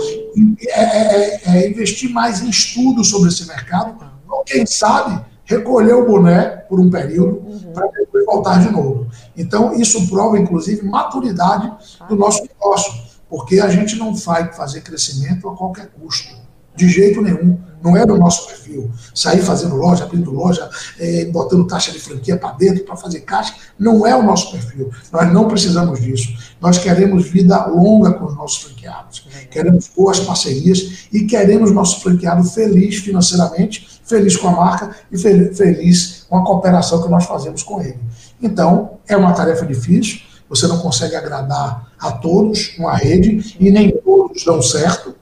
[0.68, 3.96] É, é, é, investir mais em estudo sobre esse mercado,
[4.28, 7.72] ou quem sabe recolher o boné por um período uhum.
[7.72, 9.08] para depois voltar de novo.
[9.36, 11.72] Então, isso prova, inclusive, maturidade
[12.08, 16.36] do nosso negócio porque a gente não vai fazer crescimento a qualquer custo.
[16.74, 17.58] De jeito nenhum.
[17.82, 18.90] Não é do nosso perfil.
[19.14, 23.54] Sair fazendo loja, abrindo loja, é, botando taxa de franquia para dentro para fazer caixa,
[23.78, 24.90] não é o nosso perfil.
[25.12, 26.28] Nós não precisamos disso.
[26.60, 29.26] Nós queremos vida longa com os nossos franqueados.
[29.50, 36.26] Queremos boas parcerias e queremos nosso franqueado feliz financeiramente, feliz com a marca e feliz
[36.28, 37.98] com a cooperação que nós fazemos com ele.
[38.42, 43.90] Então, é uma tarefa difícil, você não consegue agradar a todos uma rede e nem
[43.90, 45.14] todos dão certo.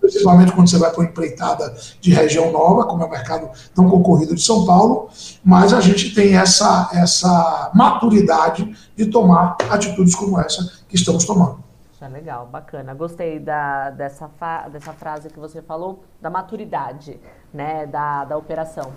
[0.00, 3.88] Principalmente quando você vai para uma empreitada de região nova, como é o mercado tão
[3.88, 5.08] concorrido de São Paulo,
[5.44, 11.64] mas a gente tem essa, essa maturidade de tomar atitudes como essa que estamos tomando.
[12.00, 12.92] É legal, bacana.
[12.92, 14.30] Gostei da, dessa,
[14.70, 17.18] dessa frase que você falou, da maturidade
[17.52, 18.92] né, da, da operação.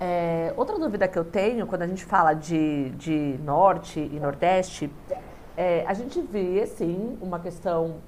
[0.00, 4.90] É, outra dúvida que eu tenho, quando a gente fala de, de norte e nordeste,
[5.56, 7.98] é, a gente vê, sim, uma questão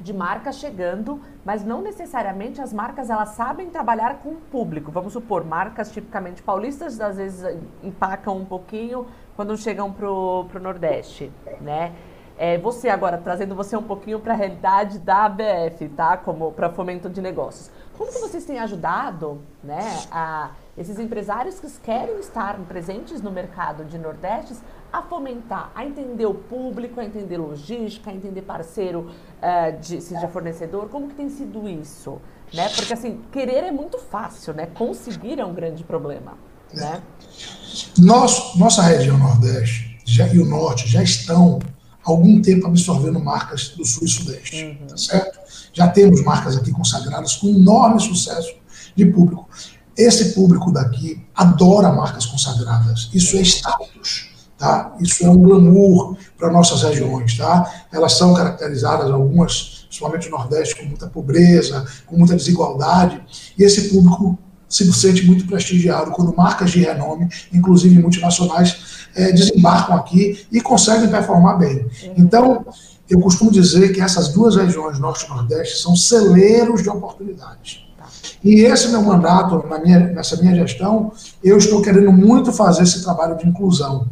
[0.00, 4.90] de marcas chegando, mas não necessariamente as marcas elas sabem trabalhar com o público.
[4.90, 11.32] Vamos supor, marcas tipicamente paulistas às vezes empacam um pouquinho quando chegam para o Nordeste,
[11.60, 11.92] né?
[12.42, 16.16] É, você agora, trazendo você um pouquinho para a realidade da ABF, tá?
[16.16, 17.70] Como para fomento de negócios.
[17.98, 23.84] Como que vocês têm ajudado, né, a esses empresários que querem estar presentes no mercado
[23.84, 29.80] de Nordestes a fomentar, a entender o público, a entender logística, a entender parceiro uh,
[29.80, 32.18] de, seja fornecedor, como que tem sido isso?
[32.52, 32.68] Né?
[32.70, 34.66] Porque assim, querer é muito fácil, né?
[34.66, 36.34] Conseguir é um grande problema.
[36.72, 37.02] Né?
[37.98, 41.60] Nosso, nossa região Nordeste já, e o Norte já estão
[42.04, 44.86] algum tempo absorvendo marcas do Sul e Sudeste, uhum.
[44.86, 45.38] tá certo?
[45.72, 48.54] Já temos marcas aqui consagradas com enorme sucesso
[48.96, 49.48] de público.
[49.96, 53.10] Esse público daqui adora marcas consagradas.
[53.12, 54.29] Isso é status,
[54.60, 54.94] tá?
[55.00, 57.86] Isso é um glamour para nossas regiões, tá?
[57.90, 63.22] Elas são caracterizadas, algumas, principalmente no Nordeste, com muita pobreza, com muita desigualdade,
[63.58, 69.96] e esse público se sente muito prestigiado quando marcas de renome, inclusive multinacionais, é, desembarcam
[69.96, 71.88] aqui e conseguem performar bem.
[72.16, 72.64] Então,
[73.08, 77.80] eu costumo dizer que essas duas regiões, Norte e Nordeste, são celeiros de oportunidades.
[78.44, 83.36] E esse meu mandato, minha, nessa minha gestão, eu estou querendo muito fazer esse trabalho
[83.36, 84.08] de inclusão.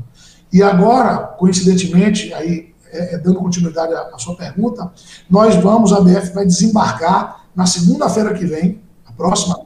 [0.52, 4.90] E agora, coincidentemente, aí é, é, dando continuidade à, à, sua pergunta,
[5.28, 9.58] nós vamos, a BF vai desembarcar na segunda-feira que vem, a próxima,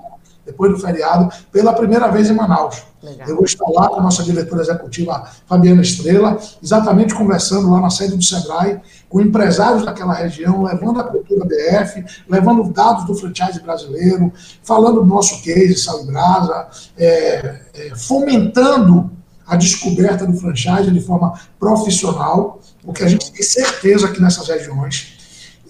[0.45, 2.83] depois do feriado, pela primeira vez em Manaus.
[3.01, 3.29] Legal.
[3.29, 7.91] Eu vou estar lá com a nossa diretora executiva, Fabiana Estrela, exatamente conversando lá na
[7.91, 13.61] sede do SEBRAE, com empresários daquela região, levando a cultura BF, levando dados do franchise
[13.61, 19.11] brasileiro, falando do nosso case, Sal Brasa, é, é, fomentando
[19.53, 25.19] a descoberta do franchise de forma profissional, porque a gente tem certeza que nessas regiões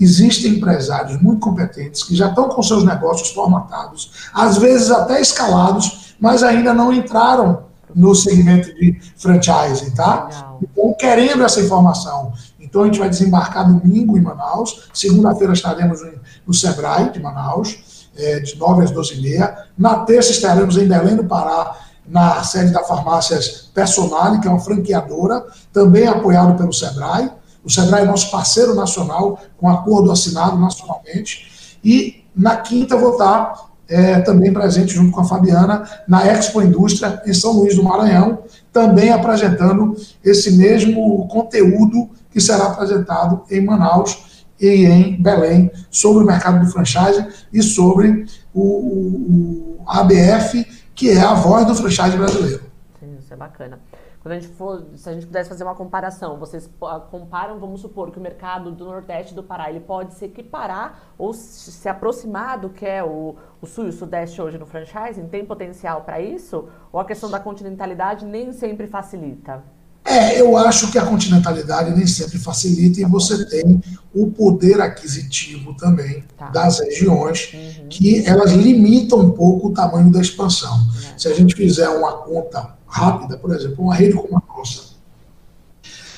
[0.01, 6.15] existem empresários muito competentes que já estão com seus negócios formatados, às vezes até escalados,
[6.21, 10.57] mas ainda não entraram no segmento de franchising, tá?
[10.63, 12.33] Então, querendo essa informação.
[12.61, 16.01] Então, a gente vai desembarcar domingo em Manaus, segunda-feira estaremos
[16.47, 19.67] no Sebrae de Manaus, é, de 9 às 12 e meia.
[19.77, 24.61] Na terça estaremos em Belém do Pará, na sede da Farmácias Personale, que é uma
[24.61, 27.31] franqueadora, também apoiado pelo Sebrae.
[27.65, 31.79] O Sebrae é nosso parceiro nacional, com acordo assinado nacionalmente.
[31.85, 37.23] E na quinta vou estar é, também presente junto com a Fabiana na Expo Indústria
[37.27, 38.39] em São Luís do Maranhão,
[38.73, 46.27] também apresentando esse mesmo conteúdo que será apresentado em Manaus e em Belém sobre o
[46.27, 52.63] mercado de franchise e sobre o, o ABF, que é a voz do franchise brasileiro.
[52.99, 53.81] Sim, isso é bacana.
[54.23, 56.71] Quando a gente for, se a gente pudesse fazer uma comparação, vocês
[57.11, 61.35] comparam, vamos supor que o mercado do Nordeste do Pará ele pode se equiparar ou
[61.35, 65.27] se aproximar do que é o, o Sul e o Sudeste hoje no franchising?
[65.27, 66.69] Tem potencial para isso?
[66.93, 69.65] Ou a questão da continentalidade nem sempre facilita?
[70.05, 73.81] É, eu acho que a continentalidade nem sempre facilita e você tem
[74.13, 76.49] o poder aquisitivo também tá.
[76.49, 77.89] das regiões, uhum.
[77.89, 80.77] que elas limitam um pouco o tamanho da expansão.
[81.15, 81.19] É.
[81.19, 84.93] Se a gente fizer uma conta rápida, por exemplo, uma rede como a nossa.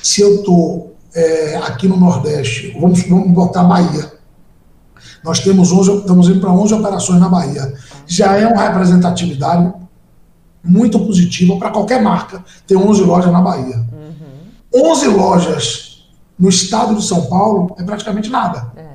[0.03, 4.13] Se eu estou é, aqui no Nordeste, vamos, vamos botar Bahia,
[5.23, 7.75] Nós temos 11, estamos indo para 11 operações na Bahia.
[8.07, 9.73] Já é uma representatividade
[10.65, 13.85] muito positiva para qualquer marca ter 11 lojas na Bahia.
[13.93, 14.91] Uhum.
[14.91, 18.87] 11 lojas no estado de São Paulo é praticamente nada é.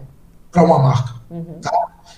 [0.52, 1.14] para uma marca.
[1.30, 1.60] Uhum.
[1.62, 1.72] Tá?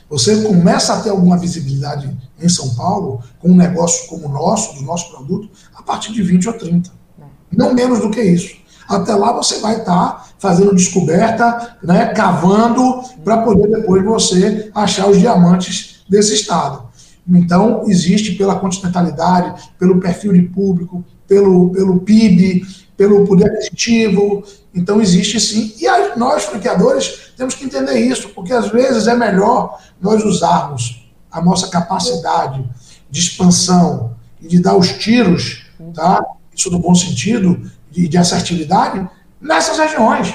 [0.09, 4.75] Você começa a ter alguma visibilidade em São Paulo com um negócio como o nosso,
[4.75, 6.89] do nosso produto, a partir de 20 ou 30.
[7.19, 7.23] É.
[7.51, 8.61] Não menos do que isso.
[8.89, 15.07] Até lá você vai estar tá fazendo descoberta, né, cavando, para poder depois você achar
[15.07, 16.90] os diamantes desse estado.
[17.27, 22.65] Então, existe pela continentalidade, pelo perfil de público, pelo, pelo PIB,
[22.97, 24.43] pelo poder aquisitivo.
[24.73, 25.73] Então, existe sim.
[25.79, 31.41] E nós, franqueadores, temos que entender isso, porque às vezes é melhor nós usarmos a
[31.41, 32.63] nossa capacidade
[33.09, 36.25] de expansão e de dar os tiros, tá?
[36.53, 39.07] isso no bom sentido, de, de assertividade,
[39.39, 40.33] nessas regiões.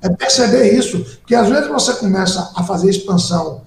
[0.00, 3.62] É perceber isso, porque às vezes você começa a fazer expansão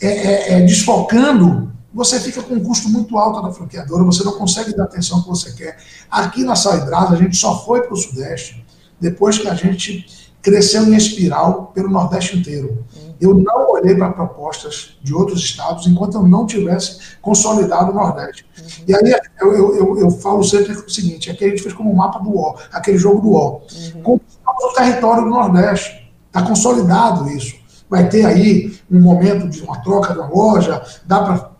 [0.00, 4.32] é, é, é, desfocando, você fica com um custo muito alto da franqueadora, você não
[4.32, 5.78] consegue dar a atenção que você quer.
[6.10, 8.64] Aqui na Salidrasa, a gente só foi para o Sudeste
[9.00, 10.06] depois que a gente
[10.42, 12.84] cresceu em espiral pelo Nordeste inteiro.
[13.20, 18.46] Eu não olhei para propostas de outros estados enquanto eu não tivesse consolidado o Nordeste.
[18.58, 18.84] Uhum.
[18.86, 21.90] E aí eu, eu, eu, eu, falo sempre o seguinte: aqui a gente fez como
[21.90, 23.52] um mapa do O, aquele jogo do O.
[23.54, 24.02] Uhum.
[24.02, 26.12] Conquistamos o território do Nordeste.
[26.28, 27.56] Está consolidado isso.
[27.90, 31.57] Vai ter aí um momento de uma troca de uma loja, dá para.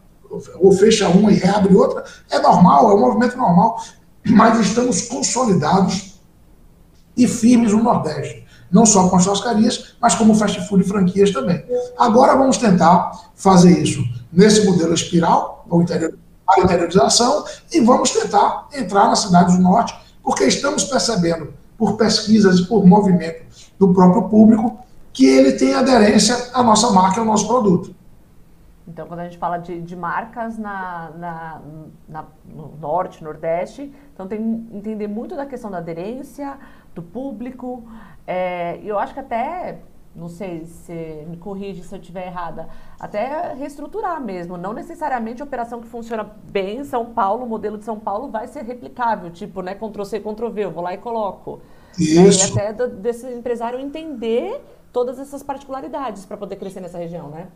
[0.59, 2.05] Ou fecha uma e reabre outra.
[2.31, 3.83] É normal, é um movimento normal.
[4.25, 6.21] Mas estamos consolidados
[7.17, 11.31] e firmes no Nordeste não só com as churrascarias, mas como fast food e franquias
[11.31, 11.65] também.
[11.99, 19.09] Agora vamos tentar fazer isso nesse modelo espiral, ou a interiorização, e vamos tentar entrar
[19.09, 23.45] nas cidades do norte, porque estamos percebendo, por pesquisas e por movimento
[23.79, 24.79] do próprio público,
[25.13, 27.95] que ele tem aderência à nossa marca ao nosso produto.
[28.89, 31.61] Então, quando a gente fala de, de marcas na, na,
[32.09, 36.59] na, no norte, nordeste, então tem que entender muito da questão da aderência,
[36.95, 37.85] do público,
[38.27, 39.81] é, eu acho que até,
[40.17, 44.57] não sei se me corrige se eu estiver errada, até reestruturar mesmo.
[44.57, 48.31] Não necessariamente a operação que funciona bem em São Paulo, o modelo de São Paulo,
[48.31, 51.61] vai ser replicável, tipo, né, Ctrl-C, Ctrl-V, eu vou lá e coloco.
[51.99, 52.49] Isso.
[52.49, 54.61] E até do, desse empresário entender
[54.93, 57.49] todas essas particularidades para poder crescer nessa região, né?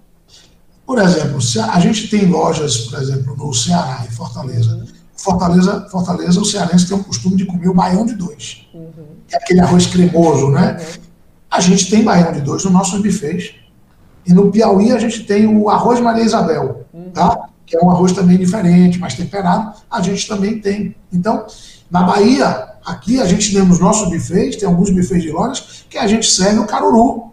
[0.87, 1.38] Por exemplo,
[1.71, 4.75] a, gente tem lojas, por exemplo, no Ceará, em Fortaleza.
[4.75, 4.87] Uhum.
[5.16, 8.66] Fortaleza, Fortaleza, o cearense tem o costume de comer o baião de dois.
[8.75, 8.90] Uhum.
[9.29, 10.79] Que é aquele arroz cremoso, né?
[10.81, 11.03] Uhum.
[11.49, 13.55] A gente tem baião de dois nos nossos bufês.
[14.27, 17.11] E no Piauí a gente tem o arroz Maria Isabel, uhum.
[17.11, 17.49] tá?
[17.64, 19.73] Que é um arroz também diferente, mais temperado.
[19.90, 20.97] A gente também tem.
[21.12, 21.47] Então,
[21.90, 25.99] na Bahia, aqui a gente tem nos nossos bufês, tem alguns bufês de lojas, que
[25.99, 27.32] a gente serve o caruru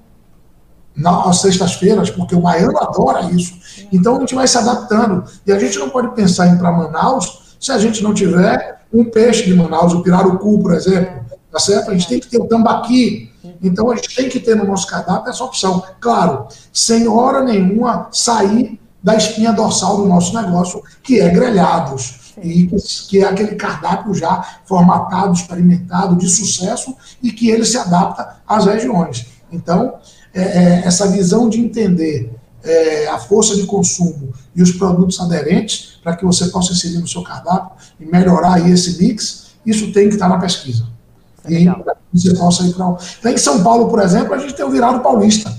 [1.00, 3.58] nas sextas-feiras, porque o baiano adora isso.
[3.92, 5.24] Então a gente vai se adaptando.
[5.46, 8.80] E a gente não pode pensar em ir para Manaus se a gente não tiver
[8.94, 11.92] um peixe de Manaus, o pirarucu, por exemplo, tá certo?
[11.92, 13.32] A gente tem que ter o tambaqui.
[13.62, 15.84] Então a gente tem que ter no nosso cardápio essa opção.
[16.00, 22.20] Claro, sem hora nenhuma sair da espinha dorsal do nosso negócio, que é grelhados.
[22.42, 22.68] E
[23.10, 28.66] que é aquele cardápio já formatado, experimentado, de sucesso, e que ele se adapta às
[28.66, 29.28] regiões.
[29.52, 29.96] Então,
[30.34, 32.32] é, é, essa visão de entender
[32.64, 37.08] é, a força de consumo e os produtos aderentes para que você possa inserir no
[37.08, 40.88] seu cardápio e melhorar aí esse mix, isso tem que estar na pesquisa.
[41.46, 41.68] É e
[42.14, 42.98] você possa ir para.
[43.20, 45.50] Então, em São Paulo, por exemplo, a gente tem o virado paulista.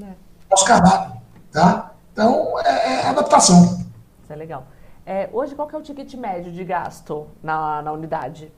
[0.00, 0.12] É.
[0.50, 1.20] Nosso cardápio.
[1.50, 1.92] Tá?
[2.12, 3.86] Então, é, é adaptação.
[4.22, 4.66] Isso é legal.
[5.06, 8.52] É, hoje, qual que é o ticket médio de gasto na, na unidade?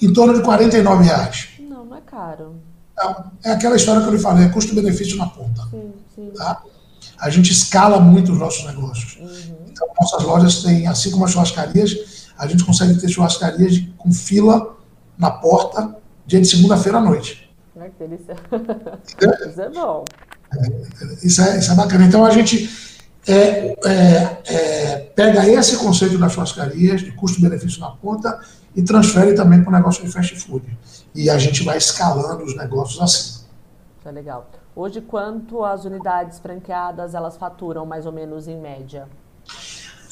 [0.00, 1.48] Em torno de 49 reais.
[1.58, 2.56] Não, não é caro.
[3.00, 5.62] É, é aquela história que eu lhe falei, é custo-benefício na ponta.
[5.70, 6.30] Sim, sim.
[6.36, 6.62] Tá?
[7.18, 9.16] a gente escala muito os nossos negócios.
[9.16, 9.56] Uhum.
[9.68, 14.76] Então, nossas lojas têm, assim como as churrascarias, a gente consegue ter churrascarias com fila
[15.16, 17.50] na porta dia de segunda-feira à noite.
[17.74, 18.36] que delícia.
[19.50, 20.04] Isso é bom.
[20.50, 22.06] É, isso, é, isso é bacana.
[22.06, 22.70] Então, a gente
[23.26, 23.76] é,
[24.46, 28.40] é, pega esse conceito das churrascarias, de custo-benefício na ponta,
[28.74, 30.64] e transfere também para o negócio de fast food.
[31.18, 33.40] E a gente vai escalando os negócios assim.
[34.04, 34.48] É legal.
[34.74, 39.08] Hoje, quanto as unidades franqueadas elas faturam mais ou menos em média?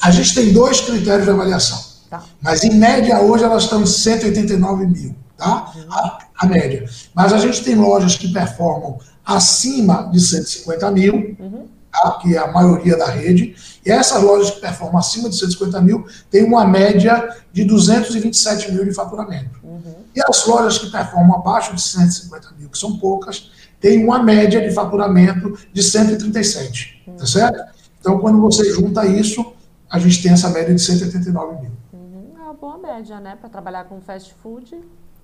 [0.01, 1.81] A gente tem dois critérios de avaliação.
[2.09, 2.25] Tá.
[2.41, 5.71] Mas em média hoje elas estão em 189 mil, tá?
[5.73, 5.85] Uhum.
[5.89, 6.83] A, a, média.
[7.15, 11.69] Mas a gente tem lojas que performam acima de 150 mil, uhum.
[11.89, 12.19] tá?
[12.21, 13.55] que é a maioria da rede.
[13.87, 18.83] E essas lojas que performam acima de 150 mil têm uma média de 227 mil
[18.83, 19.61] de faturamento.
[19.63, 19.95] Uhum.
[20.13, 24.59] E as lojas que performam abaixo de 150 mil, que são poucas, tem uma média
[24.59, 27.63] de faturamento de 137, tá certo?
[27.97, 29.53] Então, quando você junta isso,
[29.89, 31.71] a gente tem essa média de 189 mil.
[31.93, 33.37] Uhum, é uma boa média, né?
[33.39, 34.77] Para trabalhar com fast food,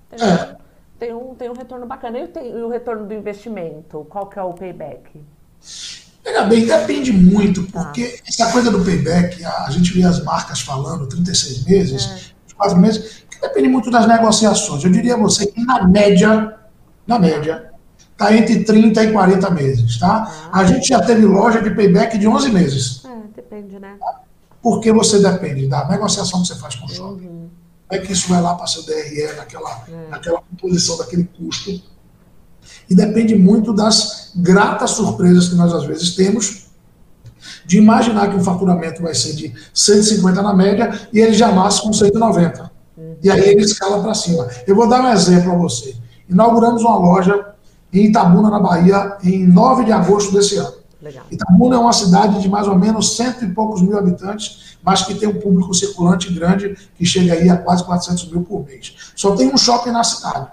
[0.08, 0.56] tem, é.
[0.98, 2.18] tem, um, tem um retorno bacana.
[2.18, 4.06] E, tem, e o retorno do investimento?
[4.08, 5.20] Qual que é o payback?
[6.24, 7.84] Veja bem, depende muito, tá.
[7.84, 8.22] porque tá.
[8.26, 12.54] essa coisa do payback, a, gente vê as marcas falando 36 meses, é.
[12.56, 14.82] 4 meses, que depende muito das negociações.
[14.82, 16.56] Eu diria a você que, na média,
[17.06, 17.70] na média,
[18.12, 20.48] está entre 30 e 40 meses, tá?
[20.50, 20.60] Ah.
[20.60, 23.04] A gente já teve loja de payback de 11 meses.
[23.04, 23.98] É, depende, né?
[24.62, 27.26] Porque você depende da negociação que você faz com o shopping.
[27.26, 27.50] Uhum.
[27.90, 30.08] É que isso vai lá para seu DRE, naquela, é.
[30.10, 31.82] naquela composição daquele custo
[32.88, 36.64] e depende muito das gratas surpresas que nós às vezes temos
[37.66, 41.82] de imaginar que o faturamento vai ser de 150 na média e ele já nasce
[41.82, 42.70] com 190.
[43.22, 44.46] E aí ele escala para cima.
[44.66, 45.96] Eu vou dar um exemplo a você.
[46.28, 47.54] Inauguramos uma loja
[47.92, 50.74] em Itabuna, na Bahia, em 9 de agosto desse ano.
[51.00, 51.24] Legal.
[51.30, 55.14] Itabuna é uma cidade de mais ou menos cento e poucos mil habitantes, mas que
[55.14, 58.94] tem um público circulante grande, que chega aí a quase 400 mil por mês.
[59.14, 60.48] Só tem um shopping na cidade.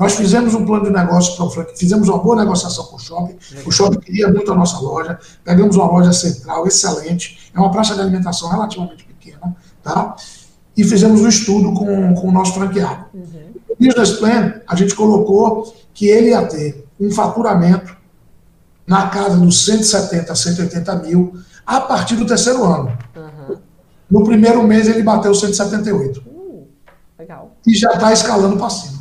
[0.00, 2.98] Nós fizemos um plano de negócio para o Frank, fizemos uma boa negociação com o
[2.98, 3.36] shopping.
[3.66, 5.18] O shopping queria muito a nossa loja.
[5.44, 10.16] Pegamos uma loja central excelente, é uma praça de alimentação relativamente pequena, tá?
[10.74, 13.04] E fizemos um estudo com, com o nosso franqueado.
[13.12, 13.52] Uhum.
[13.68, 17.94] No business plan, a gente colocou que ele ia ter um faturamento
[18.86, 21.34] na casa dos 170 a 180 mil
[21.66, 22.96] a partir do terceiro ano.
[23.14, 23.56] Uhum.
[24.10, 26.20] No primeiro mês ele bateu 178.
[26.26, 26.66] Uh,
[27.18, 27.54] legal.
[27.66, 28.99] E já está escalando para cima.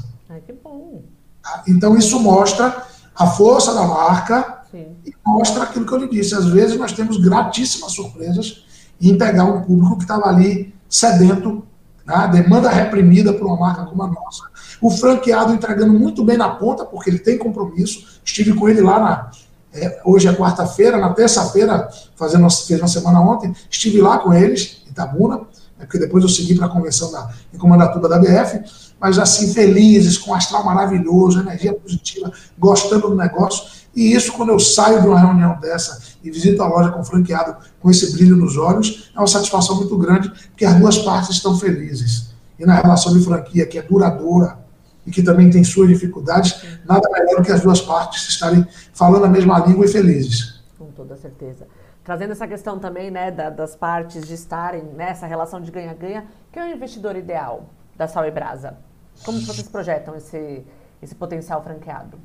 [1.68, 2.84] Então, isso mostra
[3.16, 4.96] a força da marca Sim.
[5.06, 6.34] e mostra aquilo que eu lhe disse.
[6.36, 8.64] Às vezes, nós temos gratíssimas surpresas
[9.02, 11.64] em pegar um público que estava ali sedento,
[12.06, 12.28] né?
[12.32, 14.44] demanda reprimida por uma marca como a nossa.
[14.82, 18.20] O franqueado entregando muito bem na ponta, porque ele tem compromisso.
[18.24, 19.32] Estive com ele lá na.
[19.72, 24.82] É, hoje é quarta-feira, na terça-feira, fazendo fez uma semana ontem, estive lá com eles,
[24.88, 28.64] em Itabuna, né, porque depois eu segui para a convenção da, em Comandatuba da BF
[29.00, 33.80] mas assim, felizes, com astral maravilhoso, energia positiva, gostando do negócio.
[33.96, 37.56] E isso, quando eu saio de uma reunião dessa e visito a loja com franqueado
[37.82, 41.58] com esse brilho nos olhos, é uma satisfação muito grande, porque as duas partes estão
[41.58, 42.30] felizes.
[42.58, 44.60] E na relação de franquia, que é duradoura
[45.06, 49.26] e que também tem suas dificuldades, nada melhor do que as duas partes estarem falando
[49.26, 50.62] a mesma língua e felizes.
[50.78, 51.66] Com toda certeza.
[52.04, 56.64] Trazendo essa questão também né, da, das partes de estarem nessa relação de ganha-ganha, quem
[56.64, 58.78] é o investidor ideal da Sal e Brasa?
[59.24, 60.64] Como vocês projetam esse,
[61.02, 62.18] esse potencial franqueado?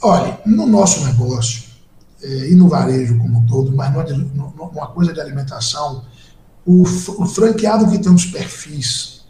[0.00, 1.64] Olha, no nosso negócio,
[2.22, 3.92] é, e no varejo como um todo, mas
[4.34, 6.04] numa coisa de alimentação,
[6.64, 9.22] o, o franqueado que tem os perfis,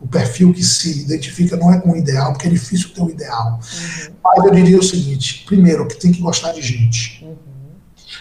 [0.00, 3.06] o perfil que se identifica não é com o ideal, porque é difícil ter o
[3.06, 3.52] um ideal.
[3.52, 4.14] Uhum.
[4.22, 7.24] Mas eu diria o seguinte: primeiro, que tem que gostar de gente.
[7.24, 7.36] Uhum.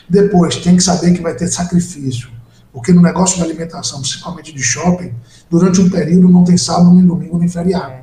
[0.09, 2.29] Depois, tem que saber que vai ter sacrifício.
[2.71, 5.13] Porque no negócio de alimentação, principalmente de shopping,
[5.49, 7.91] durante um período não tem sábado, nem domingo, nem feriado.
[7.91, 8.02] É.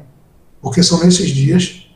[0.60, 1.86] Porque são nesses dias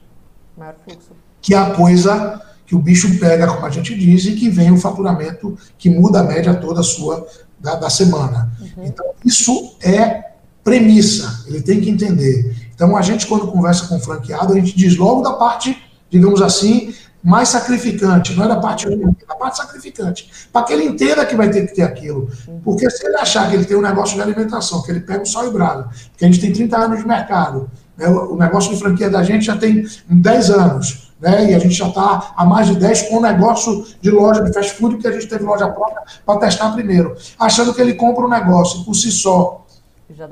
[1.40, 4.78] que a coisa, que o bicho pega, como a gente diz, e que vem o
[4.78, 7.26] faturamento que muda a média toda sua
[7.60, 8.50] da, da semana.
[8.60, 8.84] Uhum.
[8.84, 12.56] Então, isso é premissa, ele tem que entender.
[12.74, 15.76] Então, a gente, quando conversa com o franqueado, a gente diz logo da parte,
[16.08, 20.30] digamos assim, mais sacrificante, não é da parte ruim, é da parte sacrificante.
[20.52, 22.30] Para que ele entenda que vai ter que ter aquilo.
[22.46, 22.60] Uhum.
[22.60, 25.26] Porque se ele achar que ele tem um negócio de alimentação, que ele pega o
[25.26, 27.70] sol e brasa, que a gente tem 30 anos de mercado?
[27.98, 31.12] O negócio de franquia da gente já tem 10 anos.
[31.20, 31.52] Né?
[31.52, 34.52] E a gente já está há mais de 10 com o negócio de loja de
[34.52, 37.16] fast food, que a gente teve loja própria para testar primeiro.
[37.38, 39.64] Achando que ele compra um negócio por si só,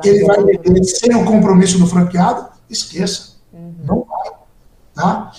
[0.04, 3.32] ele vai vender sem o compromisso do franqueado, esqueça.
[3.52, 3.74] Uhum.
[3.84, 4.32] Não vai.
[4.94, 5.32] Tá?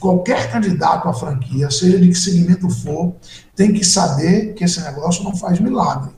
[0.00, 3.14] Qualquer candidato à franquia, seja de que segmento for,
[3.54, 6.10] tem que saber que esse negócio não faz milagre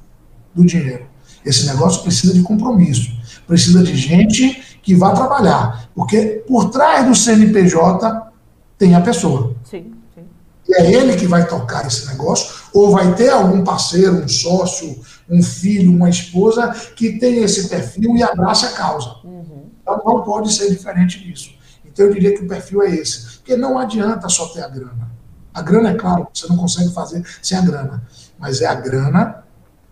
[0.54, 1.06] do dinheiro.
[1.44, 3.10] Esse negócio precisa de compromisso,
[3.46, 5.90] precisa de gente que vá trabalhar.
[5.96, 8.30] Porque por trás do CNPJ
[8.78, 9.56] tem a pessoa.
[9.64, 10.24] Sim, sim.
[10.68, 14.96] E é ele que vai tocar esse negócio, ou vai ter algum parceiro, um sócio,
[15.28, 19.16] um filho, uma esposa que tem esse perfil e abraça a causa.
[19.24, 19.64] Uhum.
[19.82, 21.50] Então não pode ser diferente disso.
[21.84, 23.38] Então eu diria que o perfil é esse.
[23.38, 25.10] Porque não adianta só ter a grana.
[25.52, 28.06] A grana, é claro, você não consegue fazer sem a grana.
[28.38, 29.42] Mas é a grana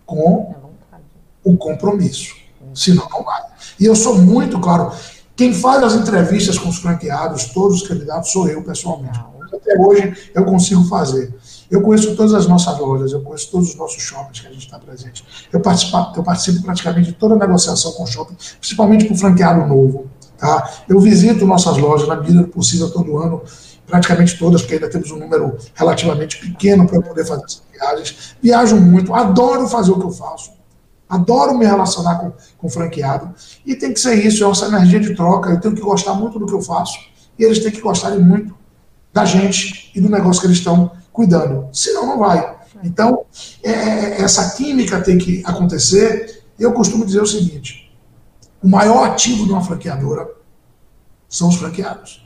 [0.05, 0.55] com
[0.93, 0.97] é
[1.43, 2.44] o compromisso.
[2.75, 3.41] Senão não vai.
[3.79, 4.91] E eu sou muito claro.
[5.35, 9.19] Quem faz as entrevistas com os franqueados, todos os candidatos, sou eu pessoalmente.
[9.53, 11.33] Até hoje eu consigo fazer.
[11.69, 14.65] Eu conheço todas as nossas lojas, eu conheço todos os nossos shoppings que a gente
[14.65, 15.25] está presente.
[15.51, 19.17] Eu participo, eu participo praticamente de toda a negociação com o shopping, principalmente com o
[19.17, 20.07] franqueado novo.
[20.37, 20.69] Tá?
[20.87, 23.41] Eu visito nossas lojas na medida do possível todo ano
[23.85, 28.35] praticamente todas, porque ainda temos um número relativamente pequeno para poder fazer essas viagens.
[28.41, 30.54] Viajo muito, adoro fazer o que eu faço.
[31.15, 33.33] Adoro me relacionar com, com franqueado.
[33.65, 35.49] E tem que ser isso, é essa energia de troca.
[35.49, 36.99] Eu tenho que gostar muito do que eu faço.
[37.37, 38.55] E eles têm que gostarem muito
[39.13, 41.69] da gente e do negócio que eles estão cuidando.
[41.71, 42.55] Senão, não vai.
[42.83, 43.25] Então,
[43.63, 46.43] é, é essa química tem que acontecer.
[46.59, 47.95] Eu costumo dizer o seguinte:
[48.61, 50.29] o maior ativo de uma franqueadora
[51.29, 52.25] são os franqueados.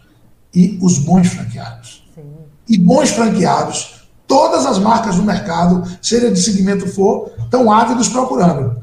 [0.54, 2.10] E os bons franqueados.
[2.16, 2.24] Sim.
[2.68, 3.99] E bons franqueados
[4.30, 8.80] todas as marcas do mercado, seja de segmento for, estão ávidos procurando.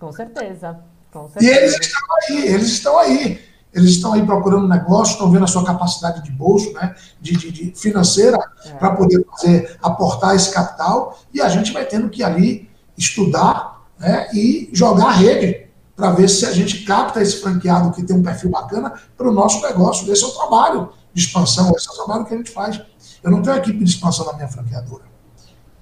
[0.00, 0.76] Com certeza.
[1.12, 1.40] Com certeza.
[1.40, 3.46] E eles estão aí, eles estão aí.
[3.72, 7.52] Eles estão aí procurando negócio, estão vendo a sua capacidade de bolso, né, de, de,
[7.52, 8.70] de financeira, é.
[8.70, 14.28] para poder fazer, aportar esse capital, e a gente vai tendo que ali estudar né,
[14.32, 18.22] e jogar a rede para ver se a gente capta esse franqueado que tem um
[18.22, 20.10] perfil bacana para o nosso negócio.
[20.10, 22.80] Esse é o trabalho de expansão, esse é o trabalho que a gente faz.
[23.22, 25.04] Eu não tenho equipe de expansão na minha franqueadora.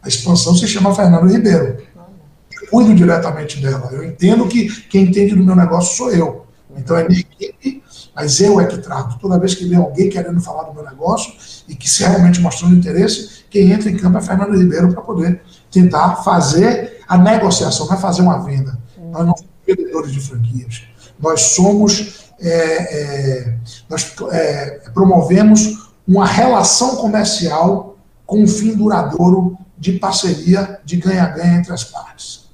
[0.03, 1.79] A expansão se chama Fernando Ribeiro.
[2.53, 3.89] Eu cuido diretamente dela.
[3.93, 6.45] Eu entendo que quem entende do meu negócio sou eu.
[6.77, 7.83] Então é minha equipe,
[8.15, 9.19] mas eu é que trato.
[9.19, 11.33] Toda vez que vem alguém querendo falar do meu negócio
[11.69, 15.41] e que se realmente mostrando interesse, quem entra em campo é Fernando Ribeiro para poder
[15.71, 18.79] tentar fazer a negociação, não é fazer uma venda.
[19.11, 20.83] Nós não somos vendedores de franquias.
[21.21, 23.59] Nós somos, é, é,
[23.89, 27.97] nós é, promovemos uma relação comercial
[28.27, 32.51] com um fim duradouro de parceria, de ganha-ganha entre as partes.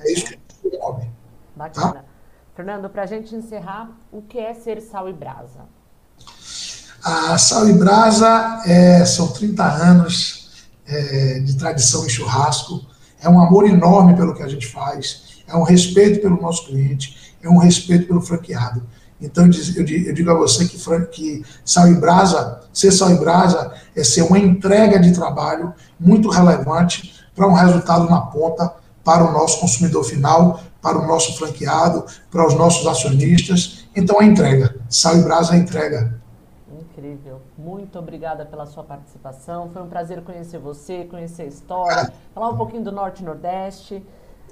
[0.00, 1.08] É isso que a gente promove.
[1.56, 1.92] Bacana.
[1.92, 2.04] Tá?
[2.54, 5.60] Fernando, para a gente encerrar, o que é ser Sal e Brasa?
[7.02, 12.86] A Sal e Brasa é, são 30 anos é, de tradição em churrasco,
[13.20, 17.34] é um amor enorme pelo que a gente faz, é um respeito pelo nosso cliente,
[17.42, 18.82] é um respeito pelo franqueado.
[19.20, 24.02] Então, eu digo a você que, que Sal e Brasa, ser Sal e Brasa é
[24.02, 29.60] ser uma entrega de trabalho muito relevante para um resultado na ponta para o nosso
[29.60, 33.86] consumidor final, para o nosso franqueado, para os nossos acionistas.
[33.94, 34.76] Então, a entrega.
[34.88, 36.20] Sal e Brasa é entrega.
[36.72, 37.40] Incrível.
[37.56, 39.70] Muito obrigada pela sua participação.
[39.72, 44.04] Foi um prazer conhecer você, conhecer a história, falar um pouquinho do Norte e Nordeste.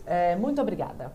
[0.06, 1.12] É, muito obrigada.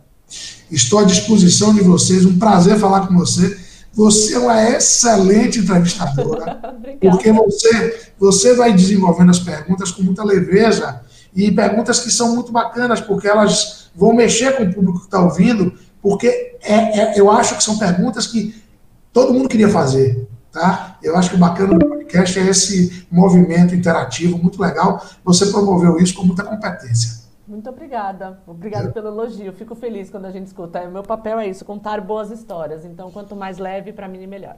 [0.69, 3.57] Estou à disposição de vocês, um prazer falar com você.
[3.93, 6.59] Você é uma excelente entrevistadora,
[7.01, 11.01] porque você, você vai desenvolvendo as perguntas com muita leveza
[11.35, 15.19] e perguntas que são muito bacanas, porque elas vão mexer com o público que está
[15.19, 16.27] ouvindo, porque
[16.61, 18.61] é, é, eu acho que são perguntas que
[19.11, 20.27] todo mundo queria fazer.
[20.51, 20.97] Tá?
[21.03, 25.03] Eu acho que o bacana do podcast é esse movimento interativo, muito legal.
[25.23, 27.26] Você promoveu isso com muita competência.
[27.47, 28.43] Muito obrigada.
[28.45, 29.53] Obrigada pelo elogio.
[29.53, 30.81] Fico feliz quando a gente escuta.
[30.81, 32.83] O meu papel é isso, contar boas histórias.
[32.83, 34.57] Então, quanto mais leve, para mim, melhor.